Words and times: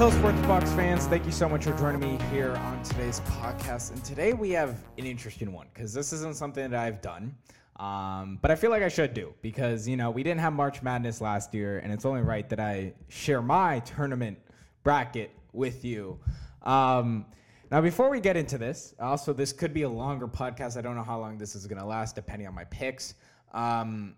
Hello, 0.00 0.10
Sports 0.12 0.40
Bucks 0.46 0.72
fans. 0.72 1.06
Thank 1.08 1.26
you 1.26 1.30
so 1.30 1.46
much 1.46 1.64
for 1.64 1.76
joining 1.76 2.00
me 2.00 2.18
here 2.30 2.52
on 2.52 2.82
today's 2.82 3.20
podcast. 3.20 3.90
And 3.90 4.02
today 4.02 4.32
we 4.32 4.48
have 4.52 4.78
an 4.96 5.04
interesting 5.04 5.52
one 5.52 5.66
because 5.74 5.92
this 5.92 6.14
isn't 6.14 6.36
something 6.36 6.70
that 6.70 6.80
I've 6.80 7.02
done, 7.02 7.36
um, 7.76 8.38
but 8.40 8.50
I 8.50 8.54
feel 8.54 8.70
like 8.70 8.82
I 8.82 8.88
should 8.88 9.12
do 9.12 9.34
because, 9.42 9.86
you 9.86 9.98
know, 9.98 10.10
we 10.10 10.22
didn't 10.22 10.40
have 10.40 10.54
March 10.54 10.80
Madness 10.80 11.20
last 11.20 11.52
year, 11.52 11.80
and 11.80 11.92
it's 11.92 12.06
only 12.06 12.22
right 12.22 12.48
that 12.48 12.58
I 12.58 12.94
share 13.08 13.42
my 13.42 13.80
tournament 13.80 14.38
bracket 14.84 15.32
with 15.52 15.84
you. 15.84 16.18
Um, 16.62 17.26
now, 17.70 17.82
before 17.82 18.08
we 18.08 18.20
get 18.20 18.38
into 18.38 18.56
this, 18.56 18.94
also, 19.00 19.34
this 19.34 19.52
could 19.52 19.74
be 19.74 19.82
a 19.82 19.90
longer 19.90 20.26
podcast. 20.26 20.78
I 20.78 20.80
don't 20.80 20.96
know 20.96 21.04
how 21.04 21.20
long 21.20 21.36
this 21.36 21.54
is 21.54 21.66
going 21.66 21.78
to 21.78 21.86
last, 21.86 22.14
depending 22.14 22.48
on 22.48 22.54
my 22.54 22.64
picks. 22.64 23.16
Um, 23.52 24.14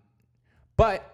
but 0.77 1.12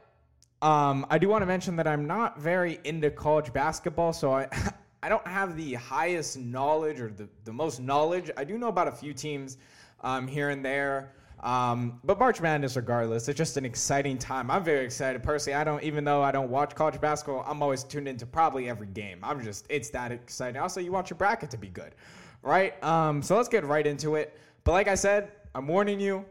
um, 0.62 1.06
I 1.10 1.18
do 1.18 1.30
want 1.30 1.42
to 1.42 1.46
mention 1.46 1.76
that 1.78 1.88
I'm 1.88 2.06
not 2.06 2.40
very 2.40 2.80
into 2.84 3.10
college 3.10 3.52
basketball, 3.54 4.14
so 4.14 4.34
I 4.34 4.48
I 5.02 5.08
don't 5.08 5.26
have 5.26 5.56
the 5.56 5.76
highest 5.76 6.38
knowledge 6.38 7.00
or 7.00 7.10
the, 7.10 7.30
the 7.46 7.54
most 7.54 7.80
knowledge. 7.80 8.30
I 8.36 8.44
do 8.44 8.58
know 8.58 8.68
about 8.68 8.90
a 8.90 8.92
few 8.92 9.14
teams 9.14 9.58
um, 10.02 10.28
here 10.28 10.50
and 10.50 10.64
there. 10.64 11.14
Um, 11.42 12.02
but 12.04 12.20
March 12.20 12.42
Madness, 12.42 12.76
regardless, 12.76 13.30
it's 13.30 13.38
just 13.38 13.56
an 13.56 13.64
exciting 13.64 14.18
time. 14.18 14.52
I'm 14.52 14.64
very 14.64 14.84
excited 14.84 15.24
personally. 15.24 15.56
I 15.56 15.64
don't, 15.64 15.82
even 15.84 16.04
though 16.04 16.22
I 16.22 16.32
don't 16.34 16.50
watch 16.50 16.76
college 16.76 17.00
basketball, 17.00 17.46
I'm 17.48 17.64
always 17.64 17.86
tuned 17.86 18.10
into 18.10 18.26
probably 18.26 18.68
every 18.68 18.88
game. 18.88 19.20
I'm 19.24 19.42
just, 19.42 19.66
it's 19.70 19.90
that 19.92 20.12
exciting. 20.12 20.60
Also, 20.60 20.82
you 20.82 20.92
want 20.92 21.10
your 21.10 21.18
bracket 21.18 21.50
to 21.52 21.58
be 21.58 21.70
good, 21.70 21.96
right? 22.42 22.82
Um, 22.84 23.22
so 23.22 23.38
let's 23.38 23.48
get 23.48 23.64
right 23.64 23.88
into 23.88 24.16
it. 24.16 24.38
But 24.66 24.74
like 24.74 24.90
I 24.90 24.96
said, 24.96 25.32
I'm 25.56 25.66
warning 25.66 26.02
you. 26.02 26.26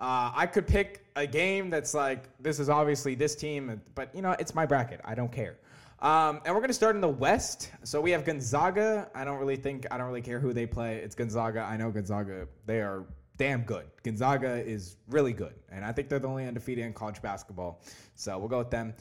Uh, 0.00 0.32
I 0.34 0.46
could 0.46 0.66
pick 0.66 1.04
a 1.18 1.26
game 1.26 1.68
that's 1.68 1.94
like 1.94 2.28
this 2.40 2.60
is 2.60 2.68
obviously 2.68 3.14
this 3.14 3.34
team, 3.34 3.80
but 3.94 4.14
you 4.14 4.22
know 4.22 4.36
it's 4.38 4.54
my 4.54 4.64
bracket. 4.64 5.00
I 5.04 5.14
don't 5.14 5.32
care. 5.32 5.58
Um, 6.00 6.40
and 6.44 6.54
we're 6.54 6.60
gonna 6.60 6.72
start 6.72 6.94
in 6.94 7.00
the 7.00 7.08
West. 7.08 7.72
So 7.82 8.00
we 8.00 8.12
have 8.12 8.24
Gonzaga. 8.24 9.10
I 9.14 9.24
don't 9.24 9.38
really 9.38 9.56
think 9.56 9.86
I 9.90 9.98
don't 9.98 10.06
really 10.06 10.22
care 10.22 10.38
who 10.38 10.52
they 10.52 10.64
play. 10.66 10.98
It's 10.98 11.16
Gonzaga. 11.16 11.60
I 11.62 11.76
know 11.76 11.90
Gonzaga. 11.90 12.46
They 12.66 12.80
are 12.80 13.04
damn 13.36 13.62
good. 13.62 13.86
Gonzaga 14.04 14.64
is 14.64 14.96
really 15.08 15.32
good, 15.32 15.54
and 15.70 15.84
I 15.84 15.90
think 15.90 16.08
they're 16.08 16.20
the 16.20 16.28
only 16.28 16.46
undefeated 16.46 16.84
in 16.84 16.92
college 16.92 17.20
basketball. 17.20 17.82
So 18.14 18.38
we'll 18.38 18.48
go 18.48 18.58
with 18.58 18.70
them. 18.70 18.94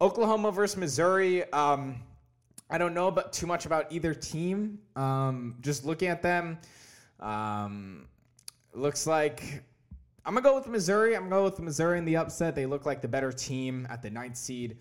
Oklahoma 0.00 0.52
versus 0.52 0.76
Missouri. 0.76 1.50
Um, 1.52 1.96
I 2.70 2.78
don't 2.78 2.94
know 2.94 3.08
about 3.08 3.32
too 3.32 3.46
much 3.46 3.66
about 3.66 3.92
either 3.92 4.14
team. 4.14 4.78
Um, 4.94 5.56
just 5.60 5.84
looking 5.84 6.08
at 6.08 6.22
them, 6.22 6.58
um, 7.20 8.06
looks 8.72 9.06
like 9.06 9.64
I'm 10.26 10.34
gonna 10.34 10.44
go 10.44 10.54
with 10.54 10.66
Missouri. 10.66 11.14
I'm 11.16 11.24
gonna 11.24 11.36
go 11.36 11.44
with 11.44 11.58
Missouri 11.58 11.98
in 11.98 12.04
the 12.04 12.16
upset. 12.16 12.54
They 12.54 12.66
look 12.66 12.86
like 12.86 13.02
the 13.02 13.08
better 13.08 13.32
team 13.32 13.86
at 13.90 14.02
the 14.02 14.10
ninth 14.10 14.36
seed. 14.36 14.78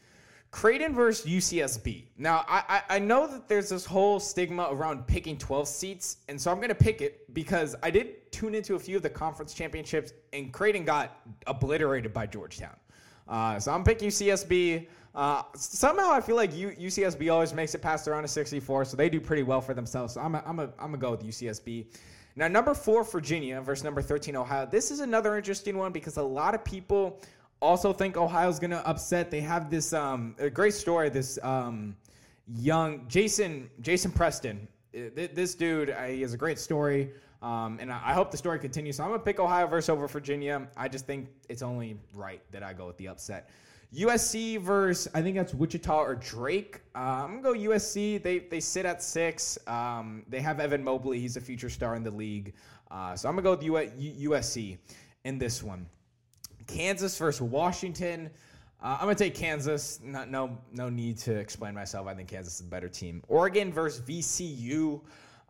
Creighton 0.53 0.93
versus 0.93 1.25
UCSB. 1.25 2.03
Now, 2.15 2.45
I, 2.47 2.63
I, 2.69 2.95
I 2.97 2.99
know 2.99 3.25
that 3.25 3.47
there's 3.47 3.69
this 3.69 3.85
whole 3.85 4.19
stigma 4.19 4.67
around 4.69 5.07
picking 5.07 5.35
12 5.35 5.67
seats, 5.67 6.17
and 6.29 6.39
so 6.39 6.51
I'm 6.51 6.57
going 6.57 6.69
to 6.69 6.75
pick 6.75 7.01
it 7.01 7.33
because 7.33 7.75
I 7.81 7.89
did 7.89 8.31
tune 8.31 8.53
into 8.53 8.75
a 8.75 8.79
few 8.79 8.95
of 8.97 9.01
the 9.01 9.09
conference 9.09 9.55
championships, 9.55 10.13
and 10.31 10.53
Creighton 10.53 10.85
got 10.85 11.17
obliterated 11.47 12.13
by 12.13 12.27
Georgetown. 12.27 12.75
Uh, 13.27 13.59
so 13.59 13.71
I'm 13.71 13.83
picking 13.83 14.09
UCSB. 14.09 14.85
Uh, 15.15 15.41
somehow 15.55 16.11
I 16.11 16.21
feel 16.21 16.35
like 16.35 16.55
U, 16.55 16.69
UCSB 16.69 17.33
always 17.33 17.51
makes 17.51 17.73
it 17.73 17.81
past 17.81 18.05
the 18.05 18.11
round 18.11 18.23
of 18.23 18.29
64, 18.29 18.85
so 18.85 18.95
they 18.95 19.09
do 19.09 19.19
pretty 19.19 19.43
well 19.43 19.59
for 19.59 19.73
themselves. 19.73 20.13
So 20.13 20.21
I'm 20.21 20.33
going 20.33 20.43
I'm 20.45 20.59
I'm 20.77 20.91
to 20.91 20.97
go 20.99 21.11
with 21.11 21.23
UCSB. 21.23 21.87
Now, 22.35 22.47
number 22.47 22.73
four, 22.73 23.03
Virginia 23.03 23.61
versus 23.61 23.83
number 23.83 24.01
13, 24.01 24.35
Ohio. 24.35 24.65
This 24.65 24.89
is 24.89 25.01
another 25.01 25.37
interesting 25.37 25.77
one 25.77 25.91
because 25.91 26.17
a 26.17 26.23
lot 26.23 26.55
of 26.55 26.63
people 26.63 27.21
also 27.61 27.93
think 27.93 28.17
Ohio's 28.17 28.59
going 28.59 28.71
to 28.71 28.85
upset. 28.87 29.29
They 29.29 29.41
have 29.41 29.69
this 29.69 29.93
um, 29.93 30.35
a 30.39 30.49
great 30.49 30.73
story. 30.73 31.09
This 31.09 31.37
um, 31.43 31.95
young 32.47 33.07
Jason 33.07 33.69
Jason 33.81 34.11
Preston. 34.11 34.67
This 34.91 35.55
dude, 35.55 35.89
uh, 35.89 36.03
he 36.03 36.21
has 36.21 36.33
a 36.33 36.37
great 36.37 36.59
story, 36.59 37.11
um, 37.41 37.79
and 37.81 37.91
I 37.91 38.13
hope 38.13 38.29
the 38.29 38.37
story 38.37 38.59
continues. 38.59 38.97
So 38.97 39.03
I'm 39.03 39.09
gonna 39.09 39.23
pick 39.23 39.39
Ohio 39.39 39.65
versus 39.65 39.89
over 39.89 40.07
Virginia. 40.07 40.67
I 40.77 40.87
just 40.87 41.07
think 41.07 41.29
it's 41.49 41.63
only 41.63 41.97
right 42.13 42.41
that 42.51 42.61
I 42.61 42.73
go 42.73 42.85
with 42.85 42.97
the 42.97 43.07
upset. 43.07 43.49
USC 43.95 44.59
versus 44.59 45.11
I 45.13 45.21
think 45.21 45.35
that's 45.37 45.53
Wichita 45.53 45.95
or 45.99 46.15
Drake. 46.15 46.81
Uh, 46.95 47.25
I'm 47.25 47.41
gonna 47.41 47.59
go 47.59 47.69
USC. 47.69 48.21
They 48.21 48.39
they 48.39 48.59
sit 48.59 48.85
at 48.85 49.03
six. 49.03 49.57
Um, 49.67 50.23
they 50.27 50.41
have 50.41 50.59
Evan 50.59 50.83
Mobley. 50.83 51.19
He's 51.19 51.37
a 51.37 51.41
future 51.41 51.69
star 51.69 51.95
in 51.95 52.03
the 52.03 52.11
league. 52.11 52.53
Uh, 52.89 53.15
so 53.15 53.29
I'm 53.29 53.35
gonna 53.35 53.43
go 53.43 53.51
with 53.51 53.99
USC 53.99 54.77
in 55.25 55.37
this 55.37 55.61
one. 55.61 55.85
Kansas 56.67 57.17
versus 57.17 57.41
Washington. 57.41 58.29
Uh, 58.81 58.97
I'm 58.99 59.05
gonna 59.05 59.15
take 59.15 59.35
Kansas. 59.35 59.99
No 60.03 60.57
no 60.71 60.89
need 60.89 61.17
to 61.19 61.33
explain 61.35 61.75
myself. 61.75 62.07
I 62.07 62.15
think 62.15 62.29
Kansas 62.29 62.55
is 62.55 62.61
a 62.61 62.69
better 62.69 62.89
team. 62.89 63.23
Oregon 63.27 63.71
versus 63.71 64.01
VCU. 64.01 65.01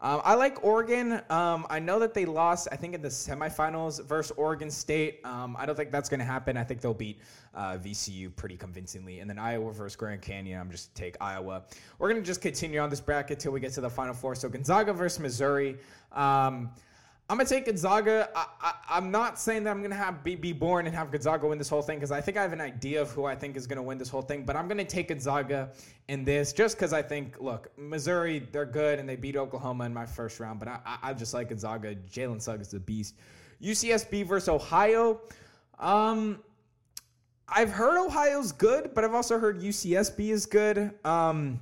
Um, 0.03 0.19
I 0.25 0.33
like 0.33 0.65
Oregon. 0.65 1.21
Um, 1.29 1.65
I 1.69 1.79
know 1.79 1.97
that 1.99 2.13
they 2.13 2.25
lost, 2.25 2.67
I 2.73 2.75
think, 2.75 2.93
in 2.93 3.01
the 3.01 3.07
semifinals 3.07 4.03
versus 4.03 4.35
Oregon 4.35 4.69
State. 4.69 5.21
Um, 5.23 5.55
I 5.57 5.65
don't 5.65 5.77
think 5.77 5.91
that's 5.91 6.09
going 6.09 6.19
to 6.19 6.25
happen. 6.25 6.57
I 6.57 6.63
think 6.65 6.81
they'll 6.81 6.93
beat 6.93 7.21
uh, 7.55 7.77
VCU 7.77 8.35
pretty 8.35 8.57
convincingly. 8.57 9.21
And 9.21 9.29
then 9.29 9.39
Iowa 9.39 9.71
versus 9.71 9.95
Grand 9.95 10.21
Canyon. 10.21 10.59
I'm 10.59 10.69
just 10.69 10.93
take 10.93 11.15
Iowa. 11.21 11.63
We're 11.99 12.09
going 12.09 12.21
to 12.21 12.27
just 12.27 12.41
continue 12.41 12.81
on 12.81 12.89
this 12.89 12.99
bracket 12.99 13.39
till 13.39 13.53
we 13.53 13.61
get 13.61 13.71
to 13.73 13.81
the 13.81 13.89
Final 13.89 14.13
Four. 14.13 14.35
So 14.35 14.49
Gonzaga 14.49 14.91
versus 14.91 15.21
Missouri. 15.21 15.77
I'm 17.29 17.37
gonna 17.37 17.47
take 17.47 17.65
Gonzaga. 17.65 18.29
I, 18.35 18.97
am 18.97 19.09
not 19.09 19.39
saying 19.39 19.63
that 19.63 19.71
I'm 19.71 19.81
gonna 19.81 19.95
have 19.95 20.23
be, 20.23 20.35
be 20.35 20.51
born 20.51 20.85
and 20.85 20.95
have 20.95 21.09
Gonzaga 21.09 21.47
win 21.47 21.57
this 21.57 21.69
whole 21.69 21.81
thing 21.81 21.97
because 21.97 22.11
I 22.11 22.19
think 22.19 22.37
I 22.37 22.41
have 22.41 22.51
an 22.51 22.61
idea 22.61 23.01
of 23.01 23.11
who 23.11 23.23
I 23.25 23.33
think 23.33 23.55
is 23.55 23.65
gonna 23.65 23.81
win 23.81 23.97
this 23.97 24.09
whole 24.09 24.21
thing. 24.21 24.43
But 24.43 24.57
I'm 24.57 24.67
gonna 24.67 24.83
take 24.83 25.07
Gonzaga 25.07 25.69
in 26.09 26.25
this 26.25 26.51
just 26.51 26.75
because 26.75 26.91
I 26.91 27.01
think, 27.01 27.39
look, 27.39 27.71
Missouri 27.77 28.47
they're 28.51 28.65
good 28.65 28.99
and 28.99 29.07
they 29.07 29.15
beat 29.15 29.37
Oklahoma 29.37 29.85
in 29.85 29.93
my 29.93 30.05
first 30.05 30.39
round. 30.41 30.59
But 30.59 30.67
I, 30.67 30.79
I, 30.85 30.97
I 31.03 31.13
just 31.13 31.33
like 31.33 31.49
Gonzaga. 31.49 31.95
Jalen 31.95 32.41
Suggs 32.41 32.67
is 32.67 32.73
a 32.73 32.79
beast. 32.79 33.15
UCSB 33.61 34.25
versus 34.25 34.49
Ohio. 34.49 35.21
Um, 35.79 36.43
I've 37.47 37.69
heard 37.69 38.03
Ohio's 38.03 38.51
good, 38.51 38.93
but 38.93 39.05
I've 39.05 39.13
also 39.13 39.39
heard 39.39 39.61
UCSB 39.61 40.29
is 40.29 40.45
good. 40.45 40.91
Um, 41.05 41.59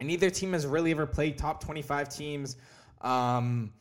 and 0.00 0.08
neither 0.08 0.30
team 0.30 0.52
has 0.52 0.66
really 0.66 0.90
ever 0.90 1.06
played 1.06 1.38
top 1.38 1.62
25 1.62 2.08
teams. 2.08 2.56
Um, 3.00 3.72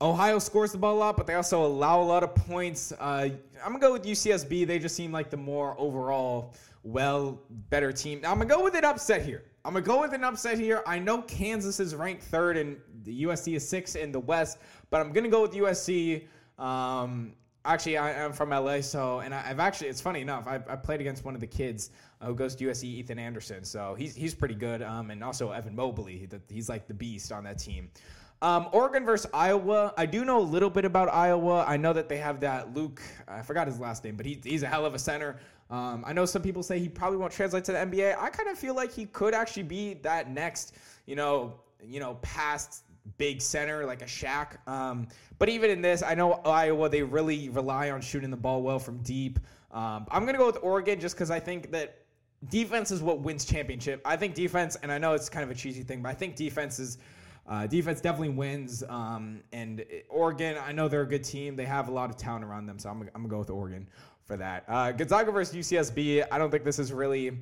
Ohio 0.00 0.38
scores 0.38 0.70
the 0.70 0.78
ball 0.78 0.94
a 0.94 0.98
lot, 0.98 1.16
but 1.16 1.26
they 1.26 1.34
also 1.34 1.64
allow 1.66 2.00
a 2.00 2.04
lot 2.04 2.22
of 2.22 2.34
points. 2.34 2.92
Uh, 2.92 3.30
I'm 3.64 3.72
gonna 3.72 3.80
go 3.80 3.92
with 3.92 4.04
UCSB. 4.04 4.64
They 4.64 4.78
just 4.78 4.94
seem 4.94 5.10
like 5.10 5.28
the 5.28 5.36
more 5.36 5.74
overall 5.78 6.54
well 6.84 7.40
better 7.68 7.92
team. 7.92 8.20
Now, 8.20 8.30
I'm 8.30 8.38
gonna 8.38 8.48
go 8.48 8.62
with 8.62 8.76
an 8.76 8.84
upset 8.84 9.22
here. 9.22 9.42
I'm 9.64 9.72
gonna 9.72 9.84
go 9.84 10.00
with 10.00 10.12
an 10.12 10.22
upset 10.22 10.56
here. 10.56 10.84
I 10.86 11.00
know 11.00 11.22
Kansas 11.22 11.80
is 11.80 11.96
ranked 11.96 12.22
third 12.22 12.56
and 12.56 12.76
the 13.02 13.24
USC 13.24 13.56
is 13.56 13.68
sixth 13.68 13.96
in 13.96 14.12
the 14.12 14.20
West, 14.20 14.58
but 14.90 15.00
I'm 15.00 15.12
gonna 15.12 15.28
go 15.28 15.42
with 15.42 15.52
USC. 15.54 16.26
Um, 16.58 17.32
actually, 17.64 17.98
I, 17.98 18.12
am 18.12 18.32
from 18.32 18.50
LA, 18.50 18.80
so 18.82 19.18
and 19.18 19.34
I, 19.34 19.40
have 19.40 19.58
actually 19.58 19.88
it's 19.88 20.00
funny 20.00 20.20
enough. 20.20 20.46
I, 20.46 20.56
I 20.68 20.76
played 20.76 21.00
against 21.00 21.24
one 21.24 21.34
of 21.34 21.40
the 21.40 21.46
kids 21.46 21.90
uh, 22.20 22.26
who 22.26 22.36
goes 22.36 22.54
to 22.54 22.64
USC, 22.66 22.84
Ethan 22.84 23.18
Anderson. 23.18 23.64
So 23.64 23.96
he's 23.96 24.14
he's 24.14 24.34
pretty 24.34 24.54
good. 24.54 24.80
Um, 24.80 25.10
and 25.10 25.24
also 25.24 25.50
Evan 25.50 25.74
Mobley. 25.74 26.28
He's 26.48 26.68
like 26.68 26.86
the 26.86 26.94
beast 26.94 27.32
on 27.32 27.42
that 27.44 27.58
team. 27.58 27.90
Um, 28.40 28.68
Oregon 28.72 29.04
versus 29.04 29.30
Iowa. 29.34 29.92
I 29.96 30.06
do 30.06 30.24
know 30.24 30.38
a 30.38 30.42
little 30.42 30.70
bit 30.70 30.84
about 30.84 31.12
Iowa. 31.12 31.64
I 31.66 31.76
know 31.76 31.92
that 31.92 32.08
they 32.08 32.18
have 32.18 32.40
that 32.40 32.74
Luke. 32.74 33.02
I 33.26 33.42
forgot 33.42 33.66
his 33.66 33.80
last 33.80 34.04
name, 34.04 34.16
but 34.16 34.26
he, 34.26 34.40
he's 34.42 34.62
a 34.62 34.68
hell 34.68 34.86
of 34.86 34.94
a 34.94 34.98
center. 34.98 35.40
Um, 35.70 36.04
I 36.06 36.12
know 36.12 36.24
some 36.24 36.42
people 36.42 36.62
say 36.62 36.78
he 36.78 36.88
probably 36.88 37.18
won't 37.18 37.32
translate 37.32 37.64
to 37.64 37.72
the 37.72 37.78
NBA. 37.78 38.16
I 38.18 38.30
kind 38.30 38.48
of 38.48 38.56
feel 38.56 38.74
like 38.74 38.92
he 38.92 39.06
could 39.06 39.34
actually 39.34 39.64
be 39.64 39.94
that 40.02 40.30
next, 40.30 40.76
you 41.06 41.16
know, 41.16 41.60
you 41.82 42.00
know, 42.00 42.14
past 42.22 42.84
big 43.16 43.40
center 43.40 43.84
like 43.84 44.02
a 44.02 44.06
Shaq. 44.06 44.56
Um, 44.68 45.08
but 45.38 45.48
even 45.48 45.70
in 45.70 45.82
this, 45.82 46.02
I 46.02 46.14
know 46.14 46.34
Iowa 46.44 46.88
they 46.88 47.02
really 47.02 47.48
rely 47.48 47.90
on 47.90 48.00
shooting 48.00 48.30
the 48.30 48.36
ball 48.36 48.62
well 48.62 48.78
from 48.78 48.98
deep. 48.98 49.38
Um, 49.72 50.06
I'm 50.10 50.24
gonna 50.24 50.38
go 50.38 50.46
with 50.46 50.58
Oregon 50.62 51.00
just 51.00 51.16
because 51.16 51.30
I 51.30 51.40
think 51.40 51.70
that 51.72 52.02
defense 52.48 52.90
is 52.90 53.02
what 53.02 53.20
wins 53.20 53.44
championship. 53.44 54.00
I 54.04 54.16
think 54.16 54.34
defense, 54.34 54.76
and 54.82 54.92
I 54.92 54.98
know 54.98 55.14
it's 55.14 55.28
kind 55.28 55.44
of 55.44 55.50
a 55.50 55.54
cheesy 55.54 55.82
thing, 55.82 56.02
but 56.02 56.08
I 56.10 56.14
think 56.14 56.36
defense 56.36 56.78
is 56.78 56.98
uh, 57.48 57.66
defense 57.66 58.00
definitely 58.00 58.28
wins. 58.28 58.84
Um, 58.88 59.40
and 59.52 59.84
Oregon, 60.10 60.58
I 60.62 60.72
know 60.72 60.86
they're 60.86 61.02
a 61.02 61.08
good 61.08 61.24
team. 61.24 61.56
They 61.56 61.64
have 61.64 61.88
a 61.88 61.90
lot 61.90 62.10
of 62.10 62.16
talent 62.16 62.44
around 62.44 62.66
them, 62.66 62.78
so 62.78 62.90
I'm, 62.90 63.00
I'm 63.14 63.22
gonna 63.22 63.28
go 63.28 63.38
with 63.38 63.50
Oregon 63.50 63.88
for 64.24 64.36
that. 64.36 64.64
Uh, 64.68 64.92
Gonzaga 64.92 65.32
versus 65.32 65.54
UCSB. 65.56 66.26
I 66.30 66.38
don't 66.38 66.50
think 66.50 66.64
this 66.64 66.78
is 66.78 66.92
really 66.92 67.38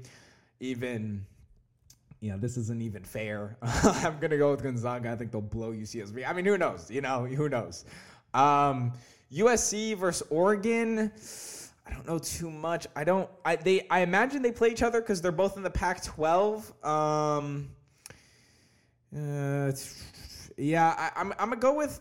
even. 0.61 1.27
You 2.21 2.33
know, 2.33 2.39
this 2.39 2.57
isn't 2.57 2.81
even 2.81 3.05
fair. 3.05 3.59
I'm 3.63 4.19
gonna 4.21 4.39
go 4.39 4.53
with 4.53 4.63
Gonzaga. 4.63 5.11
I 5.11 5.17
think 5.17 5.33
they'll 5.33 5.41
blow 5.43 5.73
UCSB. 5.73 6.27
I 6.27 6.33
mean, 6.33 6.45
who 6.47 6.57
knows? 6.57 6.91
You 6.91 7.01
know, 7.01 7.27
who 7.27 7.49
knows? 7.49 7.85
Um, 8.33 8.93
USC 9.33 9.97
versus 9.97 10.27
Oregon. 10.31 11.13
I 11.87 11.93
don't 11.93 12.07
know 12.07 12.19
too 12.19 12.51
much. 12.51 12.87
I 12.97 13.05
don't. 13.05 13.29
I 13.45 13.57
they. 13.57 13.87
I 13.91 14.01
imagine 14.01 14.41
they 14.43 14.53
play 14.53 14.71
each 14.71 14.83
other 14.83 15.01
because 15.01 15.21
they're 15.21 15.33
both 15.33 15.57
in 15.57 15.63
the 15.63 15.71
Pac-12. 15.71 16.87
Um, 16.87 17.71
uh, 19.15 19.73
yeah, 20.57 20.95
I, 20.97 21.21
am 21.21 21.33
I'm, 21.33 21.35
I'm 21.39 21.49
gonna 21.51 21.61
go 21.61 21.75
with. 21.75 22.01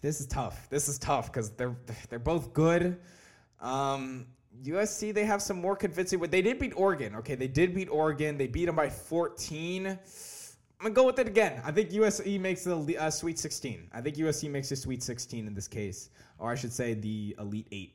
This 0.00 0.20
is 0.20 0.26
tough. 0.26 0.68
This 0.68 0.88
is 0.88 0.98
tough 0.98 1.32
because 1.32 1.50
they're 1.50 1.76
they're 2.10 2.18
both 2.18 2.52
good. 2.52 2.98
Um, 3.60 4.26
USC 4.62 5.12
they 5.12 5.24
have 5.24 5.42
some 5.42 5.60
more 5.60 5.76
convincing. 5.76 6.18
But 6.18 6.30
they 6.30 6.42
did 6.42 6.58
beat 6.58 6.72
Oregon. 6.76 7.16
Okay, 7.16 7.34
they 7.34 7.48
did 7.48 7.74
beat 7.74 7.88
Oregon. 7.88 8.36
They 8.36 8.46
beat 8.46 8.66
them 8.66 8.76
by 8.76 8.90
14. 8.90 9.86
I'm 9.86 9.98
gonna 10.80 10.94
go 10.94 11.06
with 11.06 11.18
it 11.18 11.26
again. 11.26 11.62
I 11.64 11.72
think 11.72 11.90
USC 11.90 12.38
makes 12.38 12.64
the 12.64 12.98
uh, 12.98 13.10
Sweet 13.10 13.38
16. 13.38 13.88
I 13.92 14.00
think 14.00 14.16
USC 14.16 14.50
makes 14.50 14.68
the 14.68 14.76
Sweet 14.76 15.02
16 15.02 15.46
in 15.46 15.54
this 15.54 15.68
case, 15.68 16.10
or 16.38 16.50
I 16.50 16.54
should 16.54 16.72
say 16.72 16.94
the 16.94 17.34
Elite 17.38 17.68
Eight. 17.72 17.94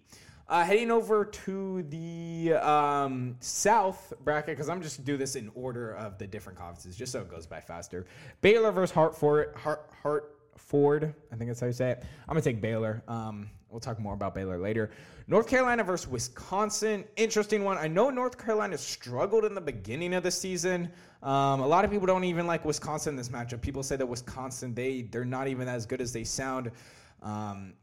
Uh, 0.50 0.64
heading 0.64 0.90
over 0.90 1.26
to 1.26 1.84
the 1.84 2.54
um, 2.56 3.36
South 3.40 4.12
bracket 4.24 4.58
because 4.58 4.68
I'm 4.68 4.82
just 4.82 5.06
do 5.06 5.16
this 5.16 5.36
in 5.36 5.52
order 5.54 5.92
of 5.92 6.18
the 6.18 6.26
different 6.26 6.58
conferences, 6.58 6.96
just 6.96 7.12
so 7.12 7.22
it 7.22 7.30
goes 7.30 7.46
by 7.46 7.60
faster. 7.60 8.08
Baylor 8.42 8.72
versus 8.72 8.92
Hartford. 8.92 9.54
Hart, 9.56 9.92
Hartford. 10.02 11.14
I 11.32 11.36
think 11.36 11.52
that's 11.52 11.60
how 11.60 11.68
you 11.68 11.74
say 11.74 11.92
it. 11.92 12.04
I'm 12.28 12.34
gonna 12.34 12.42
take 12.42 12.62
Baylor. 12.62 13.04
Um, 13.08 13.52
we'll 13.70 13.80
talk 13.80 14.00
more 14.00 14.16
about 14.16 14.34
Baylor 14.34 14.58
later. 14.58 14.90
North 15.28 15.48
Carolina 15.48 15.84
versus 15.84 16.08
Wisconsin. 16.08 17.06
Interesting 17.16 17.64
one. 17.64 17.78
I 17.78 17.88
know 17.88 18.10
North 18.10 18.44
Carolina 18.44 18.76
struggled 18.80 19.46
in 19.46 19.54
the 19.54 19.62
beginning 19.62 20.16
of 20.16 20.24
the 20.24 20.32
season. 20.32 20.92
Um, 21.22 21.60
a 21.60 21.68
lot 21.68 21.86
of 21.86 21.92
people 21.92 22.08
don't 22.08 22.24
even 22.24 22.48
like 22.48 22.66
Wisconsin 22.66 23.12
in 23.12 23.18
this 23.18 23.30
matchup. 23.30 23.62
People 23.62 23.84
say 23.84 23.98
that 23.98 24.08
Wisconsin 24.08 24.74
they 24.74 25.04
they're 25.04 25.26
not 25.26 25.48
even 25.48 25.68
as 25.68 25.86
good 25.86 26.02
as 26.02 26.12
they 26.12 26.24
sound. 26.24 26.72
Um, 27.22 27.74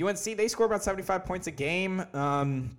UNC 0.00 0.24
they 0.24 0.48
score 0.48 0.66
about 0.66 0.82
75 0.82 1.24
points 1.24 1.46
a 1.46 1.50
game. 1.50 2.04
Um, 2.14 2.76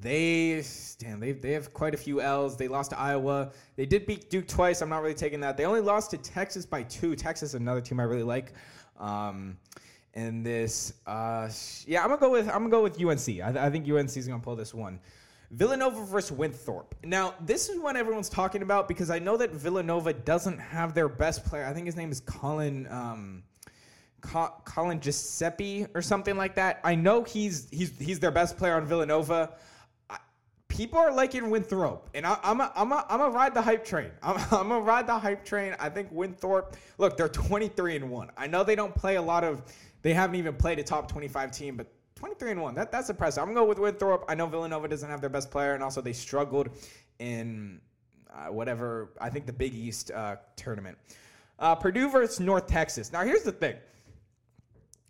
they 0.00 0.64
damn 0.98 1.20
they 1.20 1.32
they 1.32 1.52
have 1.52 1.72
quite 1.72 1.94
a 1.94 1.96
few 1.96 2.20
L's. 2.20 2.56
They 2.56 2.68
lost 2.68 2.90
to 2.90 2.98
Iowa. 2.98 3.52
They 3.76 3.86
did 3.86 4.06
beat 4.06 4.30
Duke 4.30 4.48
twice. 4.48 4.82
I'm 4.82 4.88
not 4.88 5.02
really 5.02 5.14
taking 5.14 5.40
that. 5.40 5.56
They 5.56 5.64
only 5.64 5.80
lost 5.80 6.10
to 6.10 6.18
Texas 6.18 6.66
by 6.66 6.82
two. 6.82 7.14
Texas 7.14 7.54
another 7.54 7.80
team 7.80 8.00
I 8.00 8.04
really 8.04 8.24
like. 8.24 8.52
Um, 8.98 9.56
and 10.14 10.44
this, 10.44 10.94
uh, 11.06 11.48
yeah, 11.86 12.02
I'm 12.02 12.08
gonna 12.08 12.20
go 12.20 12.30
with 12.30 12.48
I'm 12.48 12.68
gonna 12.68 12.70
go 12.70 12.82
with 12.82 13.00
UNC. 13.00 13.40
I, 13.40 13.66
I 13.66 13.70
think 13.70 13.88
UNC 13.88 14.16
is 14.16 14.26
gonna 14.26 14.42
pull 14.42 14.56
this 14.56 14.74
one. 14.74 14.98
Villanova 15.52 16.04
versus 16.04 16.32
Winthrop. 16.32 16.94
Now, 17.04 17.34
this 17.40 17.68
is 17.68 17.78
what 17.78 17.94
everyone's 17.94 18.30
talking 18.30 18.62
about 18.62 18.88
because 18.88 19.10
I 19.10 19.18
know 19.18 19.36
that 19.36 19.50
Villanova 19.52 20.14
doesn't 20.14 20.58
have 20.58 20.94
their 20.94 21.08
best 21.08 21.44
player. 21.44 21.66
I 21.66 21.74
think 21.74 21.86
his 21.86 21.94
name 21.94 22.10
is 22.10 22.20
Colin. 22.20 22.88
Um, 22.90 23.42
Colin 24.22 25.00
Giuseppe 25.00 25.86
or 25.94 26.00
something 26.02 26.36
like 26.36 26.54
that. 26.54 26.80
I 26.84 26.94
know 26.94 27.24
he's 27.24 27.68
he's 27.70 27.98
he's 27.98 28.20
their 28.20 28.30
best 28.30 28.56
player 28.56 28.74
on 28.74 28.86
Villanova. 28.86 29.54
I, 30.08 30.18
people 30.68 30.98
are 30.98 31.12
liking 31.12 31.50
Winthrop, 31.50 32.08
and 32.14 32.26
I, 32.26 32.38
am 32.44 32.60
a, 32.60 32.72
I'm 32.74 32.92
a, 32.92 33.04
I'm 33.08 33.20
a 33.20 33.28
ride 33.28 33.52
the 33.52 33.62
hype 33.62 33.84
train. 33.84 34.10
I'm, 34.22 34.42
I'm 34.52 34.70
a 34.72 34.80
ride 34.80 35.06
the 35.06 35.18
hype 35.18 35.44
train. 35.44 35.74
I 35.78 35.88
think 35.88 36.08
Winthrop. 36.12 36.76
Look, 36.98 37.16
they're 37.16 37.28
23 37.28 37.96
and 37.96 38.10
one. 38.10 38.30
I 38.36 38.46
know 38.46 38.64
they 38.64 38.76
don't 38.76 38.94
play 38.94 39.16
a 39.16 39.22
lot 39.22 39.44
of. 39.44 39.62
They 40.02 40.14
haven't 40.14 40.36
even 40.36 40.54
played 40.54 40.78
a 40.78 40.82
top 40.82 41.10
25 41.10 41.50
team, 41.52 41.76
but 41.76 41.86
23 42.16 42.52
and 42.52 42.62
one. 42.62 42.74
That 42.74 42.92
that's 42.92 43.10
impressive. 43.10 43.42
I'm 43.42 43.48
gonna 43.48 43.60
go 43.60 43.66
with 43.66 43.78
Winthrop. 43.80 44.24
I 44.28 44.34
know 44.34 44.46
Villanova 44.46 44.88
doesn't 44.88 45.08
have 45.08 45.20
their 45.20 45.30
best 45.30 45.50
player, 45.50 45.74
and 45.74 45.82
also 45.82 46.00
they 46.00 46.12
struggled 46.12 46.70
in 47.18 47.80
uh, 48.32 48.52
whatever 48.52 49.10
I 49.20 49.28
think 49.30 49.46
the 49.46 49.52
Big 49.52 49.74
East 49.74 50.10
uh, 50.12 50.36
tournament. 50.56 50.96
Uh, 51.58 51.74
Purdue 51.74 52.10
versus 52.10 52.40
North 52.40 52.66
Texas. 52.66 53.12
Now 53.12 53.24
here's 53.24 53.42
the 53.42 53.52
thing. 53.52 53.76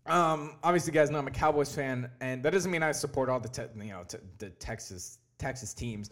Um, 0.06 0.56
obviously, 0.62 0.92
guys 0.92 1.10
know 1.10 1.18
I'm 1.18 1.26
a 1.26 1.30
Cowboys 1.30 1.74
fan, 1.74 2.10
and 2.20 2.42
that 2.42 2.52
doesn't 2.52 2.70
mean 2.70 2.82
I 2.82 2.92
support 2.92 3.28
all 3.28 3.38
the 3.38 3.48
te- 3.48 3.62
you 3.76 3.90
know 3.92 4.04
the 4.38 4.50
Texas 4.50 5.18
Texas 5.38 5.72
teams. 5.74 6.10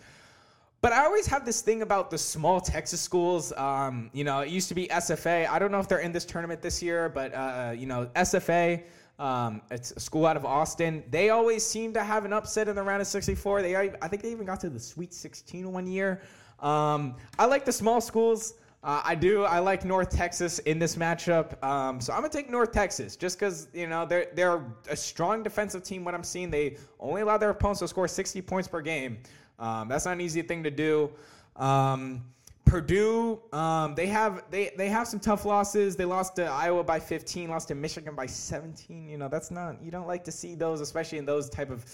But 0.83 0.93
I 0.93 1.05
always 1.05 1.27
have 1.27 1.45
this 1.45 1.61
thing 1.61 1.83
about 1.83 2.11
the 2.11 2.17
small 2.17 2.61
Texas 2.61 3.01
schools. 3.01 3.53
Um, 3.53 4.11
you 4.15 4.25
know, 4.25 4.41
it 4.41 4.49
used 4.49 4.69
to 4.69 4.75
be 4.75 4.87
SFA. 4.89 5.47
I 5.47 5.59
don't 5.59 5.71
know 5.71 5.81
if 5.81 5.89
they're 5.89 5.99
in 5.99 6.13
this 6.13 6.25
tournament 6.25 6.63
this 6.63 6.83
year, 6.83 7.09
but 7.09 7.35
uh, 7.35 7.75
you 7.77 7.87
know, 7.87 8.07
SFA. 8.15 8.83
Um, 9.19 9.61
it's 9.71 9.91
a 9.91 10.01
school 10.01 10.25
out 10.25 10.39
of 10.39 10.47
Austin. 10.47 11.05
They 11.11 11.29
always 11.29 11.67
seem 11.67 11.93
to 11.93 12.03
have 12.03 12.25
an 12.25 12.33
upset 12.33 12.69
in 12.69 12.77
the 12.77 12.83
round 12.83 13.03
of 13.03 13.07
64. 13.07 13.61
They, 13.61 13.77
I 13.77 14.09
think 14.09 14.23
they 14.23 14.31
even 14.31 14.47
got 14.47 14.61
to 14.61 14.71
the 14.71 14.81
Sweet 14.81 15.13
16 15.13 15.71
one 15.71 15.87
year. 15.87 16.23
Um, 16.59 17.17
I 17.39 17.45
like 17.45 17.67
the 17.67 17.73
small 17.73 18.01
schools. 18.01 18.55
Uh, 18.83 19.03
I 19.05 19.15
do. 19.15 19.45
I 19.45 19.59
like 19.59 19.85
North 19.85 20.09
Texas 20.09 20.59
in 20.61 20.79
this 20.79 20.97
matchup. 20.97 21.63
Um, 21.63 22.01
so 22.01 22.15
I'm 22.15 22.21
gonna 22.21 22.33
take 22.33 22.49
North 22.49 22.73
Texas 22.73 23.15
just 23.15 23.39
because 23.39 23.69
you 23.75 23.87
know 23.87 24.07
they're 24.07 24.29
they're 24.35 24.65
a 24.89 24.97
strong 24.97 25.43
defensive 25.43 25.83
team. 25.83 26.03
What 26.03 26.15
I'm 26.15 26.25
seeing, 26.25 26.51
they 26.51 26.79
only 26.99 27.21
allow 27.21 27.37
their 27.37 27.51
opponents 27.51 27.81
to 27.81 27.89
score 27.89 28.09
60 28.09 28.41
points 28.43 28.69
per 28.69 28.81
game. 28.81 29.19
Um, 29.59 29.89
that's 29.89 30.07
not 30.07 30.13
an 30.13 30.23
easy 30.23 30.41
thing 30.41 30.63
to 30.63 30.71
do. 30.71 31.11
Um, 31.57 32.25
Purdue, 32.65 33.41
um, 33.53 33.95
they 33.97 34.07
have 34.07 34.45
they 34.51 34.71
they 34.79 34.89
have 34.89 35.07
some 35.07 35.21
tough 35.21 35.45
losses. 35.45 35.97
They 35.97 36.05
lost 36.05 36.37
to 36.37 36.47
Iowa 36.47 36.83
by 36.83 37.01
15, 37.01 37.51
lost 37.51 37.69
to 37.69 37.75
Michigan 37.75 38.15
by 38.15 38.27
17. 38.27 39.09
You 39.09 39.19
know 39.19 39.29
that's 39.29 39.51
not 39.51 39.83
you 39.83 39.91
don't 39.91 40.07
like 40.07 40.25
to 40.25 40.33
see 40.33 40.55
those, 40.55 40.81
especially 40.81 41.19
in 41.19 41.27
those 41.27 41.51
type 41.51 41.71
of 41.71 41.85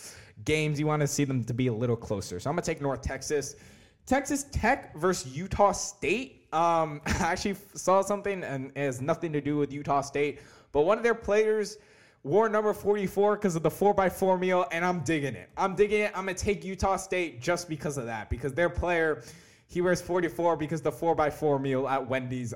games. 0.45 0.79
You 0.79 0.87
want 0.87 1.01
to 1.01 1.09
see 1.09 1.25
them 1.25 1.43
to 1.45 1.55
be 1.55 1.67
a 1.67 1.73
little 1.73 1.97
closer. 1.97 2.39
So 2.39 2.49
I'm 2.49 2.55
gonna 2.55 2.63
take 2.63 2.81
North 2.81 3.03
Texas. 3.03 3.57
Texas 4.05 4.45
Tech 4.53 4.95
versus 4.97 5.37
Utah 5.37 5.73
State. 5.73 6.46
Um, 6.57 7.01
I 7.07 7.33
actually 7.33 7.57
saw 7.75 8.03
something 8.03 8.43
and 8.43 8.73
it 8.75 8.81
has 8.81 9.01
nothing 9.01 9.33
to 9.33 9.41
do 9.41 9.57
with 9.57 9.73
Utah 9.73 10.01
State, 10.01 10.41
but 10.73 10.83
one 10.83 10.99
of 10.99 11.05
their 11.05 11.15
players 11.15 11.79
wore 12.23 12.49
number 12.49 12.73
44 12.73 13.37
because 13.37 13.55
of 13.55 13.63
the 13.63 13.71
4x4 13.71 14.41
meal, 14.41 14.67
and 14.73 14.85
I'm 14.85 15.01
digging 15.01 15.35
it. 15.35 15.49
I'm 15.57 15.77
digging 15.77 16.01
it. 16.01 16.13
I'm 16.15 16.27
gonna 16.27 16.35
take 16.35 16.65
Utah 16.65 16.97
State 16.97 17.41
just 17.41 17.69
because 17.69 17.99
of 17.99 18.07
that, 18.07 18.31
because 18.31 18.53
their 18.53 18.69
player 18.69 19.23
he 19.69 19.81
wears 19.81 20.01
44 20.01 20.57
because 20.57 20.81
the 20.81 20.93
4x4 20.93 21.61
meal 21.61 21.89
at 21.89 22.09
Wendy's. 22.09 22.55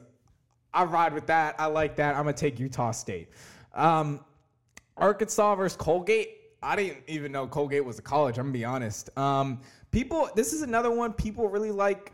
I 0.72 0.84
ride 0.84 1.12
with 1.12 1.26
that. 1.26 1.56
I 1.58 1.66
like 1.66 1.96
that. 1.96 2.14
I'm 2.14 2.22
going 2.22 2.34
to 2.34 2.40
take 2.40 2.60
Utah 2.60 2.92
State. 2.92 3.28
Um, 3.74 4.20
Arkansas 4.96 5.56
versus 5.56 5.76
Colgate. 5.76 6.36
I 6.62 6.76
didn't 6.76 6.98
even 7.08 7.32
know 7.32 7.46
Colgate 7.46 7.84
was 7.84 7.98
a 7.98 8.02
college. 8.02 8.38
I'm 8.38 8.46
going 8.46 8.52
to 8.52 8.58
be 8.58 8.64
honest. 8.64 9.16
Um, 9.18 9.60
people, 9.90 10.28
this 10.36 10.52
is 10.52 10.62
another 10.62 10.90
one 10.90 11.12
people 11.12 11.48
really 11.48 11.72
like. 11.72 12.12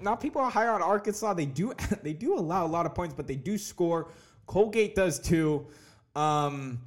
Not 0.00 0.20
people 0.20 0.40
are 0.40 0.50
higher 0.50 0.70
on 0.70 0.82
Arkansas. 0.82 1.34
They 1.34 1.46
do 1.46 1.72
they 2.02 2.12
do 2.12 2.34
allow 2.38 2.66
a 2.66 2.68
lot 2.68 2.86
of 2.86 2.94
points, 2.94 3.14
but 3.14 3.26
they 3.26 3.36
do 3.36 3.58
score. 3.58 4.10
Colgate 4.46 4.94
does 4.94 5.18
too. 5.18 5.66
Um, 6.14 6.80